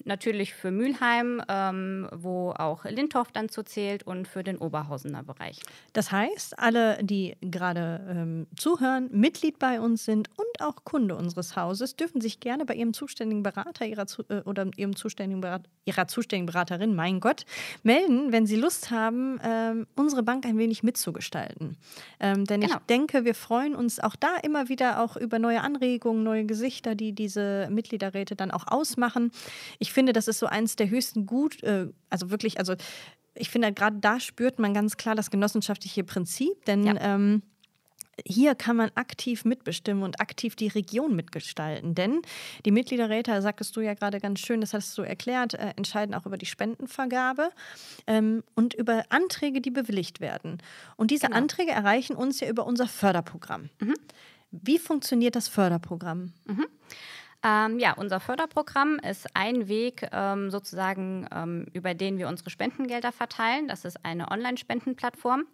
natürlich 0.06 0.54
für 0.54 0.72
Mülheim, 0.72 1.42
ähm, 1.48 2.08
wo 2.14 2.52
auch 2.52 2.86
Lindorf 2.86 3.32
dann 3.32 3.50
zu 3.50 3.64
zählt 3.64 4.04
und 4.04 4.28
für 4.28 4.44
den 4.44 4.58
Oberhausener 4.58 5.24
Bereich. 5.24 5.60
Das 5.94 6.12
heißt, 6.12 6.60
alle, 6.60 7.04
die 7.04 7.36
gerade 7.42 8.06
ähm, 8.10 8.48
zuhören, 8.56 9.10
Mitglied 9.12 9.60
bei 9.60 9.80
uns 9.80 10.06
sind 10.06 10.30
und 10.38 10.66
auch 10.66 10.84
Kunde 10.84 11.16
unseres 11.16 11.56
Hauses, 11.56 11.96
dürfen 11.96 12.22
sich 12.22 12.40
gerne 12.40 12.66
bei 12.66 12.76
ihrem 12.76 12.94
zuständigen 12.94 13.44
Berater 13.44 13.86
ihrer, 13.86 14.06
äh, 14.30 14.42
oder 14.42 14.68
ihrem 14.76 14.96
zuständigen 14.96 15.42
Berater, 15.42 15.70
ihrer 15.86 16.08
zuständigen 16.08 16.52
Beraterin, 16.52 16.96
mein 16.96 17.20
Gott, 17.20 17.46
melden, 17.84 18.32
wenn 18.32 18.46
sie 18.46 18.56
Lust 18.56 18.92
haben, 18.92 19.40
ähm, 19.44 19.88
unsere 19.96 20.24
Bank 20.24 20.46
ein 20.46 20.58
wenig 20.58 20.84
mitzugestalten. 20.84 21.78
Ähm, 22.20 22.46
denn 22.46 22.62
genau. 22.62 22.76
ich 22.76 22.82
denke, 22.88 23.26
wir 23.26 23.36
freuen 23.36 23.76
uns 23.76 24.00
auch 24.00 24.16
da 24.16 24.38
immer 24.44 24.70
wieder 24.70 25.02
auch 25.04 25.18
über 25.18 25.40
neue 25.40 25.62
Anregungen, 25.62 26.24
neue 26.24 26.46
Gesichter, 26.46 26.96
die 26.96 27.14
diese 27.14 27.68
Mitgliederräte 27.72 28.36
dann 28.36 28.52
auch 28.52 28.68
ausmachen. 28.68 29.32
Ich 29.80 29.94
finde, 29.94 30.14
das 30.14 30.28
ist 30.28 30.40
so 30.40 30.46
eins 30.46 30.76
der 30.76 30.90
höchsten 30.90 31.26
Gut, 31.26 31.64
äh, 31.64 31.88
also 32.10 32.30
wirklich, 32.32 32.60
also 32.60 32.76
ich 33.34 33.50
finde, 33.50 33.72
gerade 33.74 33.98
da 34.00 34.20
spürt 34.20 34.60
man 34.60 34.74
ganz 34.74 34.98
klar 34.98 35.16
das 35.16 35.32
genossenschaftliche 35.32 36.04
Prinzip, 36.04 36.66
denn 36.66 36.86
ja. 36.86 36.96
ähm, 37.00 37.42
hier 38.26 38.56
kann 38.56 38.76
man 38.76 38.92
aktiv 38.96 39.46
mitbestimmen 39.46 40.04
und 40.04 40.20
aktiv 40.20 40.56
die 40.56 40.68
Region 40.68 41.16
mitgestalten. 41.16 41.96
Denn 41.96 42.22
die 42.66 42.72
Mitgliederräte, 42.72 43.42
sagtest 43.42 43.76
du 43.76 43.82
ja 43.82 43.94
gerade 43.94 44.20
ganz 44.20 44.40
schön, 44.40 44.62
das 44.62 44.74
hast 44.74 44.98
du 44.98 45.02
erklärt, 45.02 45.54
äh, 45.54 45.74
entscheiden 45.76 46.14
auch 46.16 46.26
über 46.26 46.38
die 46.38 46.46
Spendenvergabe 46.46 47.50
ähm, 48.08 48.44
und 48.56 48.74
über 48.74 49.04
Anträge, 49.10 49.62
die 49.62 49.72
bewilligt 49.72 50.20
werden. 50.20 50.62
Und 50.98 51.12
diese 51.12 51.28
genau. 51.28 51.38
Anträge 51.38 51.72
erreichen 51.72 52.16
uns 52.16 52.40
ja 52.40 52.50
über 52.50 52.66
unser 52.66 52.88
Förderprogramm. 52.88 53.70
Mhm. 53.80 53.96
Wie 54.52 54.80
funktioniert 54.80 55.36
das 55.36 55.48
Förderprogramm? 55.48 56.34
Mhm. 56.46 56.66
Ähm, 57.44 57.80
ja, 57.80 57.94
unser 57.94 58.20
Förderprogramm 58.20 59.00
ist 59.00 59.28
ein 59.36 59.68
Weg 59.68 60.08
ähm, 60.12 60.52
sozusagen, 60.52 61.28
ähm, 61.34 61.66
über 61.74 61.96
den 61.96 62.20
wir 62.20 62.28
unsere 62.28 62.52
Spendengelder 62.52 63.12
verteilen. 63.12 63.68
Das 63.68 63.84
ist 63.84 64.06
eine 64.06 64.30
Online-Spendenplattform 64.30 65.46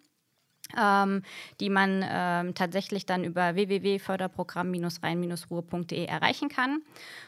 ähm, 0.79 1.23
die 1.59 1.69
man 1.69 2.05
ähm, 2.07 2.55
tatsächlich 2.55 3.05
dann 3.05 3.23
über 3.23 3.55
www.förderprogramm-rhein-ruhr.de 3.55 6.05
erreichen 6.05 6.49
kann. 6.49 6.81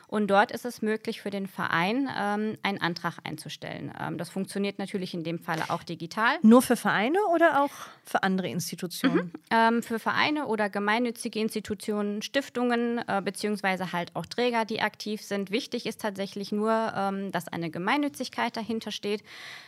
Und 0.10 0.31
dort 0.31 0.51
ist 0.51 0.65
es 0.65 0.81
möglich 0.81 1.22
für 1.22 1.29
den 1.29 1.46
Verein, 1.46 2.10
ähm, 2.19 2.58
einen 2.63 2.81
Antrag 2.81 3.19
einzustellen. 3.24 3.93
Ähm, 4.00 4.17
das 4.17 4.31
funktioniert 4.31 4.79
natürlich 4.79 5.13
in 5.13 5.24
dem 5.24 5.38
Falle 5.38 5.69
auch 5.69 5.84
digital. 5.84 6.38
Nur 6.41 6.63
für 6.63 6.75
Vereine 6.75 7.19
oder 7.31 7.63
auch 7.63 7.69
für 8.03 8.24
andere 8.24 8.48
Institutionen? 8.48 9.15
Mhm. 9.15 9.31
Ähm, 9.51 9.84
für 9.84 10.00
Vereine 10.00 10.48
oder 10.48 10.69
gemeinnützige 10.69 11.39
Institutionen, 11.39 12.24
Stiftungen 12.24 13.00
äh, 13.08 13.22
beziehungsweise 13.24 13.93
halt 13.93 14.15
auch 14.15 14.25
Träger, 14.25 14.65
die 14.65 14.81
aktiv 14.81 15.22
sind. 15.22 15.51
Wichtig 15.51 15.86
ist 15.86 16.01
tatsächlich 16.01 16.51
nur, 16.51 16.91
ähm, 16.96 17.31
dass 17.31 17.48
eine 17.48 17.69
Gemeinnützigkeit 17.69 18.58
dahinter 18.58 18.91
steht. 18.91 19.24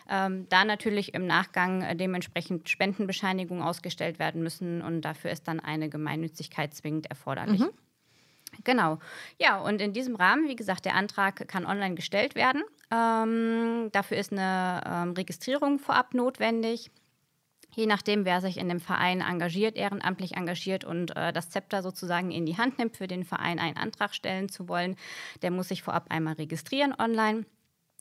Da 0.08 0.66
natürlich 0.66 1.14
im 1.14 1.26
Nachgang 1.26 1.84
äh, 1.84 1.96
dementsprechend 1.96 2.68
Spendenbescheinigungen 2.68 3.61
ausgestellt 3.62 4.20
werden 4.20 4.44
müssen 4.44 4.82
und 4.82 5.02
dafür 5.02 5.32
ist 5.32 5.48
dann 5.48 5.60
eine 5.60 5.90
Gemeinnützigkeit 5.90 6.74
zwingend 6.74 7.08
erforderlich. 7.08 7.62
Mhm. 7.62 7.70
Genau. 8.64 9.00
Ja, 9.40 9.60
und 9.60 9.82
in 9.82 9.94
diesem 9.94 10.16
Rahmen, 10.16 10.48
wie 10.48 10.56
gesagt, 10.56 10.86
der 10.86 10.96
Antrag 10.96 11.48
kann 11.48 11.66
online 11.66 11.96
gestellt 11.96 12.36
werden. 12.36 12.64
Ähm, 12.92 13.90
dafür 13.92 14.18
ist 14.18 14.32
eine 14.32 14.82
ähm, 14.86 15.12
Registrierung 15.12 15.80
vorab 15.80 16.14
notwendig. 16.14 16.92
Je 17.74 17.86
nachdem, 17.86 18.26
wer 18.26 18.42
sich 18.42 18.58
in 18.58 18.68
dem 18.68 18.82
Verein 18.82 19.22
engagiert, 19.22 19.78
ehrenamtlich 19.78 20.36
engagiert 20.36 20.84
und 20.84 21.16
äh, 21.16 21.32
das 21.32 21.50
Zepter 21.50 21.82
sozusagen 21.82 22.32
in 22.32 22.46
die 22.46 22.58
Hand 22.58 22.78
nimmt, 22.78 22.98
für 22.98 23.08
den 23.08 23.24
Verein 23.24 23.60
einen 23.60 23.78
Antrag 23.78 24.14
stellen 24.14 24.50
zu 24.50 24.68
wollen, 24.68 24.98
der 25.42 25.52
muss 25.52 25.70
sich 25.70 25.82
vorab 25.82 26.08
einmal 26.10 26.34
registrieren 26.34 26.94
online. 26.98 27.46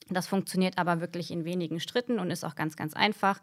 Das 0.08 0.26
funktioniert 0.26 0.76
aber 0.76 1.00
wirklich 1.00 1.30
in 1.30 1.44
wenigen 1.44 1.78
Schritten 1.78 2.18
und 2.18 2.32
ist 2.32 2.44
auch 2.44 2.56
ganz, 2.56 2.76
ganz 2.76 2.94
einfach. 2.94 3.40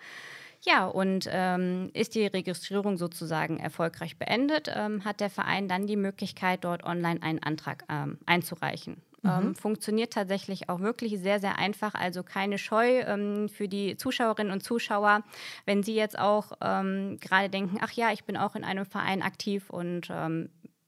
Ja, 0.65 0.87
und 0.87 1.29
ähm, 1.31 1.89
ist 1.93 2.15
die 2.15 2.25
Registrierung 2.25 2.97
sozusagen 2.97 3.59
erfolgreich 3.59 4.17
beendet, 4.17 4.71
ähm, 4.73 5.05
hat 5.05 5.19
der 5.19 5.29
Verein 5.29 5.67
dann 5.67 5.87
die 5.87 5.95
Möglichkeit, 5.95 6.63
dort 6.63 6.83
online 6.83 7.21
einen 7.21 7.41
Antrag 7.41 7.83
ähm, 7.89 8.17
einzureichen. 8.25 9.01
Mhm. 9.21 9.29
Ähm, 9.29 9.55
funktioniert 9.55 10.13
tatsächlich 10.13 10.69
auch 10.69 10.79
wirklich 10.79 11.19
sehr, 11.19 11.39
sehr 11.39 11.57
einfach. 11.57 11.93
Also 11.93 12.23
keine 12.23 12.57
Scheu 12.57 13.01
ähm, 13.01 13.49
für 13.49 13.67
die 13.67 13.97
Zuschauerinnen 13.97 14.51
und 14.51 14.63
Zuschauer, 14.63 15.23
wenn 15.65 15.83
sie 15.83 15.95
jetzt 15.95 16.17
auch 16.17 16.51
ähm, 16.61 17.17
gerade 17.19 17.49
denken, 17.49 17.77
ach 17.81 17.91
ja, 17.91 18.11
ich 18.11 18.25
bin 18.25 18.37
auch 18.37 18.55
in 18.55 18.63
einem 18.63 18.85
Verein 18.85 19.21
aktiv 19.21 19.69
und 19.69 20.11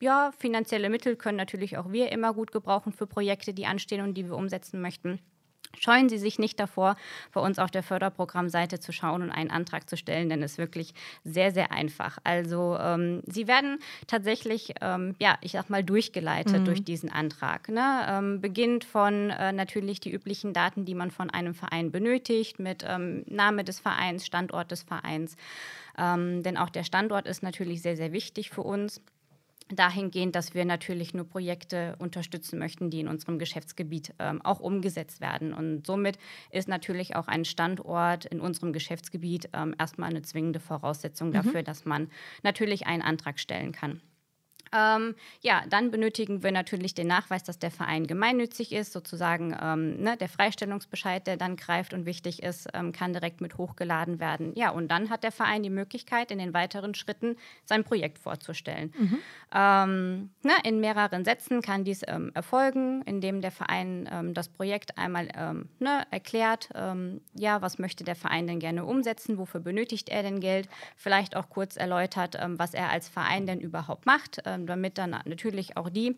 ja, 0.02 0.32
finanzielle 0.38 0.90
Mittel 0.90 1.16
können 1.16 1.38
natürlich 1.38 1.78
auch 1.78 1.92
wir 1.92 2.12
immer 2.12 2.34
gut 2.34 2.52
gebrauchen 2.52 2.94
für 2.94 3.06
Projekte, 3.06 3.54
die 3.54 3.66
anstehen 3.66 4.02
und 4.02 4.14
die 4.14 4.26
wir 4.26 4.36
umsetzen 4.36 4.82
möchten. 4.82 5.20
Scheuen 5.78 6.10
Sie 6.10 6.18
sich 6.18 6.40
nicht 6.40 6.60
davor, 6.60 6.96
bei 7.32 7.42
uns 7.42 7.60
auf 7.60 7.70
der 7.70 7.84
Förderprogrammseite 7.84 8.80
zu 8.80 8.92
schauen 8.92 9.22
und 9.22 9.32
einen 9.32 9.52
Antrag 9.52 9.90
zu 9.90 9.98
stellen, 9.98 10.28
denn 10.28 10.42
es 10.42 10.54
ist 10.54 10.58
wirklich 10.58 10.94
sehr, 11.24 11.52
sehr 11.52 11.72
einfach. 11.72 12.18
Also 12.24 12.78
ähm, 12.80 13.22
Sie 13.28 13.48
werden 13.48 13.80
tatsächlich, 14.08 14.74
ähm, 14.82 15.16
ja, 15.20 15.38
ich 15.42 15.52
sag 15.52 15.70
mal, 15.70 15.84
durchgeleitet 15.84 16.62
mhm. 16.62 16.66
durch 16.66 16.84
diesen 16.84 17.12
Antrag. 17.12 17.70
Ne? 17.70 18.06
Ähm, 18.10 18.42
beginnt 18.42 18.84
von 18.84 19.30
äh, 19.30 19.52
natürlich 19.52 20.00
die 20.00 20.12
üblichen 20.12 20.54
Daten, 20.54 20.86
die 20.86 20.96
man 20.96 21.12
von 21.12 21.30
einem 21.30 21.54
Verein 21.54 21.92
benötigt, 21.92 22.60
mit 22.60 22.84
ähm, 22.88 23.24
Name 23.28 23.64
des 23.64 23.80
Vereins, 23.80 24.26
Standort 24.26 24.72
des 24.72 24.84
Vereins. 24.84 25.38
Ähm, 25.98 26.42
denn 26.42 26.58
auch 26.58 26.70
der 26.70 26.84
Standort 26.84 27.28
ist 27.28 27.44
natürlich 27.44 27.84
sehr, 27.84 27.96
sehr 27.96 28.12
wichtig 28.12 28.50
für 28.50 28.64
uns 28.64 29.02
dahingehend, 29.70 30.36
dass 30.36 30.54
wir 30.54 30.66
natürlich 30.66 31.14
nur 31.14 31.28
Projekte 31.28 31.96
unterstützen 32.00 32.60
möchten, 32.60 32.90
die 32.90 33.00
in 33.00 33.08
unserem 33.08 33.40
Geschäftsgebiet 33.40 34.14
ähm, 34.20 34.42
auch 34.44 34.60
umgesetzt 34.60 35.22
werden. 35.22 35.54
Und 35.54 35.86
somit 35.86 36.18
ist 36.52 36.68
natürlich 36.68 37.16
auch 37.16 37.28
ein 37.28 37.46
Standort 37.46 38.26
in 38.26 38.42
unserem 38.42 38.74
Geschäftsgebiet 38.74 39.50
ähm, 39.54 39.76
erstmal 39.78 40.10
eine 40.10 40.22
zwingende 40.22 40.60
Voraussetzung 40.60 41.30
mhm. 41.30 41.34
dafür, 41.34 41.64
dass 41.64 41.86
man 41.86 42.10
natürlich 42.44 42.88
einen 42.88 43.02
Antrag 43.02 43.40
stellen 43.40 43.72
kann. 43.72 44.02
Ähm, 44.72 45.16
ja, 45.42 45.64
dann 45.70 45.92
benötigen 45.92 46.44
wir 46.44 46.52
natürlich 46.52 46.94
den 46.94 47.08
Nachweis, 47.08 47.44
dass 47.44 47.60
der 47.60 47.72
Verein 47.72 48.06
gemeinnützig 48.06 48.72
ist, 48.72 48.94
sozusagen 48.94 49.56
ähm, 49.60 50.02
ne, 50.02 50.18
der 50.18 50.30
Freistellungsbescheid, 50.30 51.26
der 51.26 51.38
dann 51.38 51.56
greift 51.56 51.94
und 51.94 52.06
wichtig 52.06 52.44
ist, 52.44 52.68
ähm, 52.74 52.92
kann 52.92 53.14
direkt 53.14 53.42
mit 53.42 53.58
hochgeladen 53.58 54.20
werden. 54.20 54.54
Ja, 54.56 54.70
und 54.70 54.90
dann 54.90 55.10
hat 55.10 55.24
der 55.24 55.32
Verein 55.32 55.64
die 55.64 55.70
Möglichkeit, 55.70 56.32
in 56.32 56.40
den 56.40 56.54
weiteren 56.54 56.94
Schritten 56.94 57.36
sein 57.66 57.84
Projekt 57.84 58.20
vorzustellen. 58.20 58.94
Mhm. 58.98 59.18
Ähm, 59.54 60.30
ne, 60.44 60.54
in 60.64 60.80
mehreren 60.80 61.26
Sätzen 61.26 61.62
kann 61.62 61.84
dies 61.84 62.02
ähm, 62.08 62.32
erfolgen, 62.34 63.02
indem 63.04 63.42
der 63.42 63.52
Verein 63.52 64.08
ähm, 64.12 64.34
das 64.34 64.50
Projekt 64.50 64.98
einmal 64.98 65.28
ne, 65.80 66.06
erklärt, 66.12 66.70
ja, 67.34 67.62
was 67.62 67.80
möchte 67.80 68.04
der 68.04 68.16
Verein 68.16 68.48
denn 68.48 68.60
gerne 68.60 68.86
umsetzen, 68.86 69.38
wofür 69.38 69.60
benötigt 69.60 70.10
er 70.10 70.24
denn 70.24 70.40
Geld, 70.40 70.68
vielleicht 70.96 71.36
auch 71.36 71.50
kurz 71.50 71.76
erläutert, 71.76 72.38
was 72.58 72.74
er 72.74 72.90
als 72.90 73.08
Verein 73.10 73.46
denn 73.46 73.60
überhaupt 73.60 74.06
macht 74.06 74.42
damit 74.68 74.98
dann 74.98 75.12
natürlich 75.26 75.78
auch 75.78 75.90
die, 75.90 76.16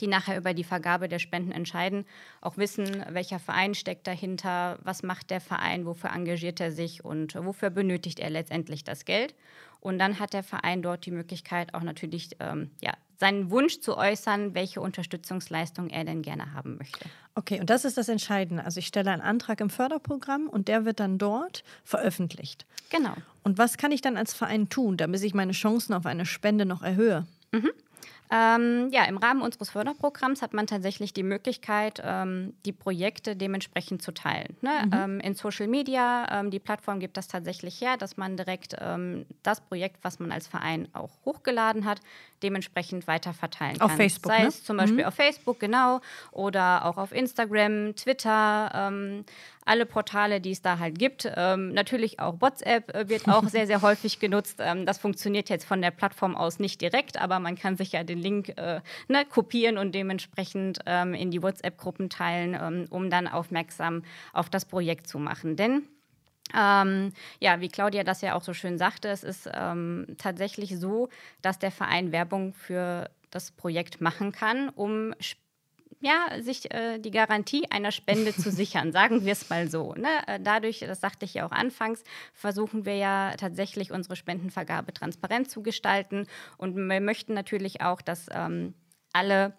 die 0.00 0.06
nachher 0.06 0.36
über 0.36 0.54
die 0.54 0.64
Vergabe 0.64 1.08
der 1.08 1.18
Spenden 1.18 1.52
entscheiden, 1.52 2.04
auch 2.40 2.56
wissen, 2.56 3.04
welcher 3.10 3.38
Verein 3.38 3.74
steckt 3.74 4.06
dahinter, 4.06 4.78
was 4.82 5.02
macht 5.02 5.30
der 5.30 5.40
Verein, 5.40 5.86
wofür 5.86 6.10
engagiert 6.10 6.60
er 6.60 6.72
sich 6.72 7.04
und 7.04 7.34
wofür 7.34 7.70
benötigt 7.70 8.18
er 8.18 8.30
letztendlich 8.30 8.84
das 8.84 9.04
Geld. 9.04 9.34
Und 9.80 9.98
dann 9.98 10.18
hat 10.18 10.32
der 10.32 10.42
Verein 10.42 10.82
dort 10.82 11.04
die 11.04 11.10
Möglichkeit, 11.10 11.74
auch 11.74 11.82
natürlich 11.82 12.30
ähm, 12.40 12.70
ja, 12.80 12.94
seinen 13.18 13.50
Wunsch 13.50 13.80
zu 13.80 13.96
äußern, 13.96 14.54
welche 14.54 14.80
Unterstützungsleistung 14.80 15.90
er 15.90 16.04
denn 16.04 16.22
gerne 16.22 16.54
haben 16.54 16.78
möchte. 16.78 17.04
Okay, 17.34 17.60
und 17.60 17.68
das 17.68 17.84
ist 17.84 17.98
das 17.98 18.08
Entscheidende. 18.08 18.64
Also 18.64 18.78
ich 18.78 18.86
stelle 18.86 19.10
einen 19.10 19.22
Antrag 19.22 19.60
im 19.60 19.70
Förderprogramm 19.70 20.48
und 20.48 20.68
der 20.68 20.84
wird 20.84 21.00
dann 21.00 21.18
dort 21.18 21.64
veröffentlicht. 21.84 22.64
Genau. 22.90 23.14
Und 23.42 23.58
was 23.58 23.76
kann 23.76 23.92
ich 23.92 24.00
dann 24.00 24.16
als 24.16 24.32
Verein 24.32 24.68
tun, 24.68 24.96
damit 24.96 25.22
ich 25.22 25.34
meine 25.34 25.52
Chancen 25.52 25.92
auf 25.92 26.06
eine 26.06 26.26
Spende 26.26 26.64
noch 26.64 26.82
erhöhe? 26.82 27.26
Mhm. 27.54 27.70
Ähm, 28.30 28.88
ja, 28.90 29.04
im 29.04 29.18
Rahmen 29.18 29.42
unseres 29.42 29.70
Förderprogramms 29.70 30.40
hat 30.40 30.54
man 30.54 30.66
tatsächlich 30.66 31.12
die 31.12 31.22
Möglichkeit, 31.22 32.02
ähm, 32.02 32.54
die 32.64 32.72
Projekte 32.72 33.36
dementsprechend 33.36 34.02
zu 34.02 34.12
teilen. 34.12 34.56
Ne? 34.62 34.70
Mhm. 34.86 34.92
Ähm, 34.92 35.20
in 35.20 35.34
Social 35.34 35.68
Media, 35.68 36.26
ähm, 36.40 36.50
die 36.50 36.58
Plattform 36.58 37.00
gibt 37.00 37.16
das 37.16 37.28
tatsächlich 37.28 37.80
her, 37.80 37.96
dass 37.98 38.16
man 38.16 38.36
direkt 38.36 38.76
ähm, 38.80 39.26
das 39.42 39.60
Projekt, 39.60 39.98
was 40.02 40.18
man 40.18 40.32
als 40.32 40.48
Verein 40.48 40.88
auch 40.94 41.10
hochgeladen 41.24 41.84
hat, 41.84 42.00
dementsprechend 42.42 43.06
weiter 43.06 43.34
verteilen 43.34 43.78
kann. 43.78 43.90
Auf 43.90 43.96
Facebook, 43.96 44.32
Sei 44.32 44.42
ne? 44.42 44.48
es 44.48 44.64
zum 44.64 44.78
Beispiel 44.78 45.02
mhm. 45.02 45.08
auf 45.08 45.14
Facebook, 45.14 45.60
genau, 45.60 46.00
oder 46.32 46.86
auch 46.86 46.96
auf 46.96 47.12
Instagram, 47.12 47.94
Twitter, 47.94 48.70
ähm, 48.74 49.24
alle 49.64 49.86
Portale, 49.86 50.40
die 50.40 50.50
es 50.50 50.62
da 50.62 50.78
halt 50.78 50.98
gibt. 50.98 51.30
Ähm, 51.36 51.72
natürlich 51.72 52.20
auch 52.20 52.40
WhatsApp 52.40 52.94
äh, 52.94 53.08
wird 53.08 53.28
auch 53.28 53.48
sehr, 53.48 53.66
sehr 53.66 53.82
häufig 53.82 54.18
genutzt. 54.18 54.58
Ähm, 54.60 54.86
das 54.86 54.98
funktioniert 54.98 55.48
jetzt 55.48 55.64
von 55.64 55.80
der 55.80 55.90
Plattform 55.90 56.36
aus 56.36 56.58
nicht 56.58 56.80
direkt, 56.80 57.20
aber 57.20 57.38
man 57.38 57.56
kann 57.56 57.76
sich 57.76 57.92
ja 57.92 58.04
den 58.04 58.18
Link 58.18 58.50
äh, 58.56 58.80
ne, 59.08 59.24
kopieren 59.24 59.78
und 59.78 59.94
dementsprechend 59.94 60.80
ähm, 60.86 61.14
in 61.14 61.30
die 61.30 61.42
WhatsApp-Gruppen 61.42 62.10
teilen, 62.10 62.56
ähm, 62.60 62.86
um 62.90 63.10
dann 63.10 63.26
aufmerksam 63.26 64.02
auf 64.32 64.50
das 64.50 64.64
Projekt 64.64 65.06
zu 65.06 65.18
machen. 65.18 65.56
Denn 65.56 65.84
ähm, 66.54 67.12
ja, 67.40 67.60
wie 67.60 67.68
Claudia 67.68 68.04
das 68.04 68.20
ja 68.20 68.34
auch 68.34 68.42
so 68.42 68.52
schön 68.52 68.78
sagte, 68.78 69.08
es 69.08 69.24
ist 69.24 69.48
ähm, 69.52 70.06
tatsächlich 70.18 70.78
so, 70.78 71.08
dass 71.42 71.58
der 71.58 71.70
Verein 71.70 72.12
Werbung 72.12 72.52
für 72.52 73.10
das 73.30 73.50
Projekt 73.50 74.00
machen 74.00 74.30
kann, 74.30 74.68
um 74.68 75.14
ja, 76.04 76.42
sich 76.42 76.72
äh, 76.72 76.98
die 76.98 77.10
Garantie 77.10 77.66
einer 77.70 77.92
Spende 77.92 78.34
zu 78.34 78.50
sichern, 78.52 78.92
sagen 78.92 79.24
wir 79.24 79.32
es 79.32 79.48
mal 79.48 79.70
so. 79.70 79.94
Ne? 79.94 80.08
Äh, 80.26 80.40
dadurch, 80.40 80.80
das 80.80 81.00
sagte 81.00 81.24
ich 81.24 81.34
ja 81.34 81.46
auch 81.46 81.52
anfangs, 81.52 82.04
versuchen 82.32 82.84
wir 82.84 82.96
ja 82.96 83.34
tatsächlich 83.36 83.90
unsere 83.90 84.16
Spendenvergabe 84.16 84.92
transparent 84.92 85.50
zu 85.50 85.62
gestalten 85.62 86.26
und 86.58 86.76
wir 86.76 87.00
möchten 87.00 87.34
natürlich 87.34 87.80
auch, 87.80 88.02
dass 88.02 88.26
ähm, 88.32 88.74
alle 89.12 89.54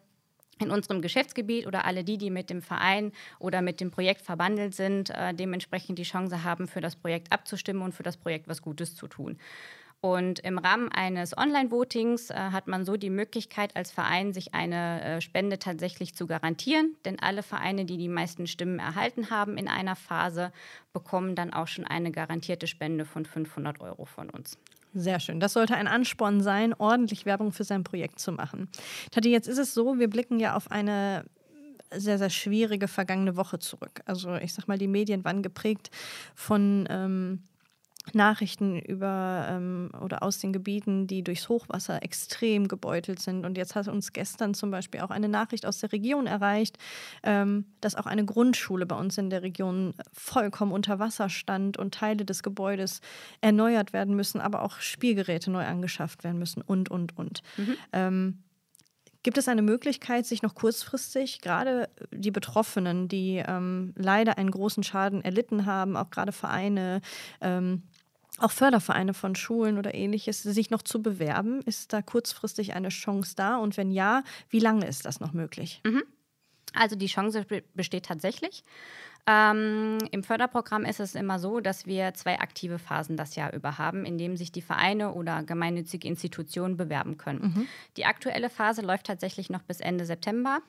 in 0.60 0.72
unserem 0.72 1.02
Geschäftsgebiet 1.02 1.68
oder 1.68 1.86
alle 1.86 2.04
die, 2.04 2.18
die 2.18 2.30
mit 2.30 2.50
dem 2.50 2.62
Verein 2.62 3.12
oder 3.40 3.62
mit 3.62 3.82
dem 3.82 3.92
Projekt 3.92 4.22
verbandelt 4.22 4.74
sind, 4.74 5.10
äh, 5.10 5.34
dementsprechend 5.34 6.00
die 6.00 6.04
Chance 6.04 6.44
haben, 6.44 6.68
für 6.68 6.82
das 6.82 6.96
Projekt 6.96 7.32
abzustimmen 7.32 7.82
und 7.82 7.94
für 7.94 8.04
das 8.04 8.18
Projekt 8.18 8.48
was 8.48 8.62
Gutes 8.62 8.96
zu 8.96 9.08
tun. 9.08 9.38
Und 10.02 10.40
im 10.40 10.60
Rahmen 10.60 10.92
eines 10.92 11.36
Online-Votings 11.36 12.30
äh, 12.30 12.36
hat 12.36 12.68
man 12.68 12.86
so 12.86 12.96
die 12.96 13.10
Möglichkeit, 13.10 13.75
als 13.75 13.92
Verein 13.92 14.34
sich 14.34 14.54
eine 14.54 15.04
äh, 15.04 15.22
Spende 15.22 15.58
tatsächlich 15.58 16.14
zu 16.14 16.28
garantieren. 16.28 16.96
Denn 17.06 17.20
alle 17.20 17.42
Vereine, 17.42 17.86
die 17.86 17.98
die 17.98 18.08
meisten 18.08 18.46
Stimmen 18.46 18.78
erhalten 18.78 19.32
haben 19.32 19.58
in 19.58 19.68
einer 19.68 19.96
Phase, 19.96 20.52
bekommen 20.94 21.36
dann 21.36 21.54
auch 21.54 21.68
schon 21.68 21.86
eine 21.86 22.12
garantierte 22.12 22.68
Spende 22.68 23.06
von 23.06 23.25
500 23.25 23.82
Euro 23.82 24.06
von 24.06 24.30
uns. 24.30 24.60
Sehr 24.94 25.20
schön. 25.20 25.40
Das 25.40 25.54
sollte 25.54 25.75
ein 25.75 25.88
Ansporn 25.88 26.40
sein, 26.42 26.74
ordentlich 26.74 27.25
Werbung 27.25 27.52
für 27.52 27.64
sein 27.64 27.84
Projekt 27.84 28.20
zu 28.20 28.32
machen. 28.32 28.70
Tati, 29.12 29.30
jetzt 29.30 29.48
ist 29.48 29.58
es 29.58 29.74
so, 29.74 30.00
wir 30.00 30.10
blicken 30.10 30.40
ja 30.40 30.56
auf 30.56 30.72
eine 30.72 31.25
sehr, 31.92 32.18
sehr 32.18 32.30
schwierige 32.30 32.88
vergangene 32.88 33.36
Woche 33.36 33.60
zurück. 33.60 34.02
Also 34.06 34.36
ich 34.36 34.54
sag 34.54 34.68
mal, 34.68 34.78
die 34.78 34.88
Medien 34.88 35.24
waren 35.25 35.42
geprägt 35.42 35.90
von 36.34 36.88
ähm, 36.90 37.44
Nachrichten 38.14 38.80
über 38.80 39.48
ähm, 39.50 39.90
oder 40.02 40.24
aus 40.24 40.40
den 40.40 40.54
Gebieten, 40.54 41.08
die 41.08 41.24
durchs 41.24 41.50
Hochwasser 41.50 42.04
extrem 42.04 42.68
gebeutelt 42.68 43.20
sind. 43.20 43.46
Und 43.46 43.58
jetzt 43.58 43.76
hat 43.76 43.88
uns 43.88 44.14
gestern 44.14 44.54
zum 44.54 44.72
Beispiel 44.72 45.02
auch 45.02 45.10
eine 45.10 45.30
Nachricht 45.30 45.66
aus 45.66 45.80
der 45.80 45.92
Region 45.92 46.28
erreicht, 46.28 46.78
ähm, 47.24 47.66
dass 47.82 47.96
auch 47.96 48.06
eine 48.06 48.26
Grundschule 48.26 48.86
bei 48.86 48.96
uns 48.96 49.18
in 49.18 49.30
der 49.30 49.42
Region 49.42 49.94
vollkommen 50.14 50.72
unter 50.72 51.00
Wasser 51.00 51.30
stand 51.30 51.78
und 51.78 51.94
Teile 51.94 52.26
des 52.26 52.44
Gebäudes 52.44 53.02
erneuert 53.42 53.94
werden 53.94 54.16
müssen, 54.16 54.42
aber 54.42 54.62
auch 54.62 54.80
Spielgeräte 54.80 55.52
neu 55.52 55.66
angeschafft 55.66 56.24
werden 56.24 56.40
müssen 56.40 56.62
und, 56.62 56.90
und, 56.90 57.18
und. 57.18 57.42
Mhm. 57.58 57.76
Ähm, 57.94 58.44
Gibt 59.26 59.40
es 59.40 59.48
eine 59.48 59.64
Möglichkeit, 59.64 60.28
sich 60.28 60.44
noch 60.44 60.54
kurzfristig, 60.54 61.42
gerade 61.42 61.90
die 62.12 62.30
Betroffenen, 62.30 63.08
die 63.08 63.44
ähm, 63.44 63.92
leider 63.96 64.38
einen 64.38 64.52
großen 64.52 64.84
Schaden 64.84 65.24
erlitten 65.24 65.66
haben, 65.66 65.98
auch 65.98 66.12
gerade 66.12 66.32
Vereine, 66.32 67.02
ähm, 67.42 67.82
auch 68.39 68.51
Fördervereine 68.51 69.13
von 69.13 69.36
Schulen 69.36 69.77
oder 69.77 69.94
ähnliches, 69.94 70.44
sich 70.44 70.70
noch 70.70 70.82
zu 70.82 71.01
bewerben? 71.01 71.62
Ist 71.62 71.94
da 71.94 72.01
kurzfristig 72.01 72.74
eine 72.74 72.89
Chance 72.89 73.34
da? 73.36 73.58
Und 73.58 73.77
wenn 73.77 73.92
ja, 73.92 74.24
wie 74.50 74.60
lange 74.60 74.88
ist 74.88 75.06
das 75.06 75.20
noch 75.20 75.34
möglich? 75.34 75.82
Mhm. 75.86 76.04
Also 76.74 76.96
die 76.96 77.08
Chance 77.08 77.46
besteht 77.74 78.06
tatsächlich. 78.06 78.63
Ähm, 79.27 79.98
Im 80.12 80.24
Förderprogramm 80.24 80.86
ist 80.86 81.00
es 81.00 81.15
immer 81.15 81.39
so, 81.39 81.60
dass 81.60 81.88
wir 81.88 82.13
zwei 82.13 82.39
aktive 82.39 82.77
Phasen 82.77 83.18
das 83.18 83.36
Jahr 83.36 83.54
über 83.54 83.77
haben, 83.80 84.06
in 84.06 84.18
denen 84.18 84.38
sich 84.38 84.51
die 84.51 84.62
Vereine 84.62 85.13
oder 85.13 85.42
gemeinnützige 85.44 86.08
Institutionen 86.08 86.77
bewerben 86.77 87.18
können. 87.18 87.42
Mhm. 87.42 87.68
Die 87.98 88.06
aktuelle 88.06 88.50
Phase 88.50 88.82
läuft 88.82 89.08
tatsächlich 89.08 89.50
noch 89.50 89.63
bis 89.63 89.80
Ende 89.80 90.06
September. 90.06 90.60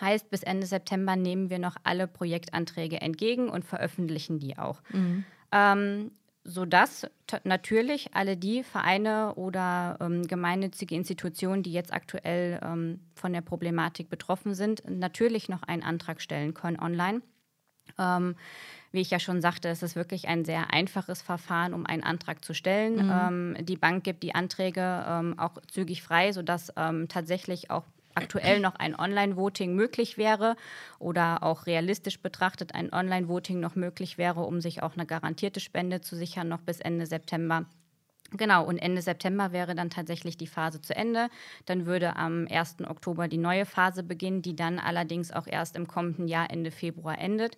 Heißt, 0.00 0.30
bis 0.30 0.42
Ende 0.42 0.66
September 0.66 1.14
nehmen 1.14 1.48
wir 1.48 1.58
noch 1.58 1.76
alle 1.84 2.08
Projektanträge 2.08 3.00
entgegen 3.00 3.48
und 3.48 3.64
veröffentlichen 3.64 4.40
die 4.40 4.58
auch. 4.58 4.82
Mhm. 4.90 5.24
Ähm, 5.52 6.10
sodass 6.46 7.06
natürlich 7.44 8.14
alle 8.14 8.36
die 8.36 8.62
Vereine 8.62 9.34
oder 9.34 9.98
ähm, 10.00 10.26
gemeinnützige 10.26 10.94
Institutionen, 10.94 11.62
die 11.62 11.72
jetzt 11.72 11.92
aktuell 11.92 12.60
ähm, 12.62 13.00
von 13.14 13.32
der 13.32 13.40
Problematik 13.40 14.08
betroffen 14.08 14.54
sind, 14.54 14.82
natürlich 14.88 15.48
noch 15.48 15.64
einen 15.64 15.82
Antrag 15.82 16.20
stellen 16.20 16.54
können 16.54 16.78
online. 16.78 17.20
Ähm, 17.98 18.36
wie 18.92 19.00
ich 19.00 19.10
ja 19.10 19.18
schon 19.18 19.40
sagte, 19.40 19.68
es 19.68 19.82
ist 19.82 19.96
wirklich 19.96 20.28
ein 20.28 20.44
sehr 20.44 20.72
einfaches 20.72 21.20
Verfahren, 21.20 21.74
um 21.74 21.84
einen 21.84 22.02
Antrag 22.02 22.44
zu 22.44 22.54
stellen. 22.54 23.06
Mhm. 23.06 23.56
Ähm, 23.58 23.66
die 23.66 23.76
Bank 23.76 24.04
gibt 24.04 24.22
die 24.22 24.34
Anträge 24.34 25.04
ähm, 25.06 25.38
auch 25.38 25.60
zügig 25.68 26.02
frei, 26.02 26.32
sodass 26.32 26.72
ähm, 26.76 27.08
tatsächlich 27.08 27.70
auch 27.70 27.84
aktuell 28.16 28.60
noch 28.60 28.74
ein 28.74 28.98
Online-Voting 28.98 29.74
möglich 29.74 30.18
wäre 30.18 30.56
oder 30.98 31.42
auch 31.42 31.66
realistisch 31.66 32.20
betrachtet 32.20 32.74
ein 32.74 32.92
Online-Voting 32.92 33.60
noch 33.60 33.76
möglich 33.76 34.18
wäre, 34.18 34.40
um 34.40 34.60
sich 34.60 34.82
auch 34.82 34.94
eine 34.94 35.06
garantierte 35.06 35.60
Spende 35.60 36.00
zu 36.00 36.16
sichern, 36.16 36.48
noch 36.48 36.62
bis 36.62 36.80
Ende 36.80 37.06
September. 37.06 37.66
Genau, 38.32 38.64
und 38.64 38.78
Ende 38.78 39.02
September 39.02 39.52
wäre 39.52 39.74
dann 39.76 39.90
tatsächlich 39.90 40.36
die 40.36 40.48
Phase 40.48 40.80
zu 40.80 40.96
Ende. 40.96 41.28
Dann 41.64 41.86
würde 41.86 42.16
am 42.16 42.48
1. 42.50 42.78
Oktober 42.88 43.28
die 43.28 43.38
neue 43.38 43.66
Phase 43.66 44.02
beginnen, 44.02 44.42
die 44.42 44.56
dann 44.56 44.80
allerdings 44.80 45.30
auch 45.30 45.46
erst 45.46 45.76
im 45.76 45.86
kommenden 45.86 46.26
Jahr 46.26 46.50
Ende 46.50 46.72
Februar 46.72 47.18
endet. 47.18 47.56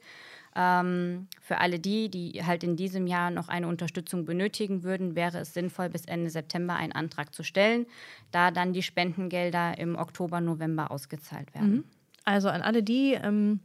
Ähm, 0.61 1.29
für 1.41 1.59
alle 1.59 1.79
die, 1.79 2.11
die 2.11 2.45
halt 2.45 2.65
in 2.65 2.75
diesem 2.75 3.07
Jahr 3.07 3.31
noch 3.31 3.49
eine 3.49 3.69
Unterstützung 3.69 4.25
benötigen 4.25 4.83
würden, 4.83 5.15
wäre 5.15 5.38
es 5.38 5.55
sinnvoll, 5.55 5.88
bis 5.88 6.05
Ende 6.05 6.31
September 6.31 6.75
einen 6.75 6.91
Antrag 6.91 7.33
zu 7.33 7.45
stellen, 7.45 7.87
da 8.33 8.50
dann 8.50 8.73
die 8.73 8.83
Spendengelder 8.83 9.79
im 9.79 9.95
Oktober, 9.95 10.41
November 10.41 10.91
ausgezahlt 10.91 11.55
werden. 11.55 11.71
Mhm. 11.71 11.85
Also 12.25 12.49
an 12.49 12.62
alle 12.62 12.83
die, 12.83 13.14
ähm, 13.14 13.61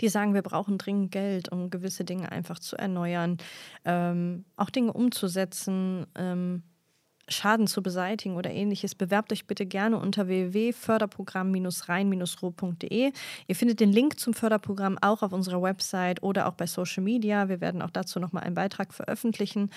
die 0.00 0.08
sagen, 0.08 0.32
wir 0.32 0.40
brauchen 0.40 0.78
dringend 0.78 1.12
Geld, 1.12 1.52
um 1.52 1.68
gewisse 1.68 2.04
Dinge 2.04 2.32
einfach 2.32 2.58
zu 2.58 2.76
erneuern, 2.76 3.36
ähm, 3.84 4.46
auch 4.56 4.70
Dinge 4.70 4.94
umzusetzen 4.94 6.06
ähm, 6.14 6.62
Schaden 7.30 7.66
zu 7.66 7.82
beseitigen 7.82 8.36
oder 8.36 8.50
ähnliches, 8.50 8.94
bewerbt 8.94 9.32
euch 9.32 9.46
bitte 9.46 9.64
gerne 9.66 9.98
unter 9.98 10.28
www.förderprogramm-rhein-ruhr.de. 10.28 13.12
Ihr 13.46 13.56
findet 13.56 13.80
den 13.80 13.92
Link 13.92 14.20
zum 14.20 14.34
Förderprogramm 14.34 14.98
auch 15.00 15.22
auf 15.22 15.32
unserer 15.32 15.62
Website 15.62 16.22
oder 16.22 16.46
auch 16.46 16.54
bei 16.54 16.66
Social 16.66 17.02
Media. 17.02 17.48
Wir 17.48 17.60
werden 17.60 17.82
auch 17.82 17.90
dazu 17.90 18.20
nochmal 18.20 18.44
einen 18.44 18.54
Beitrag 18.54 18.92
veröffentlichen. 18.92 19.70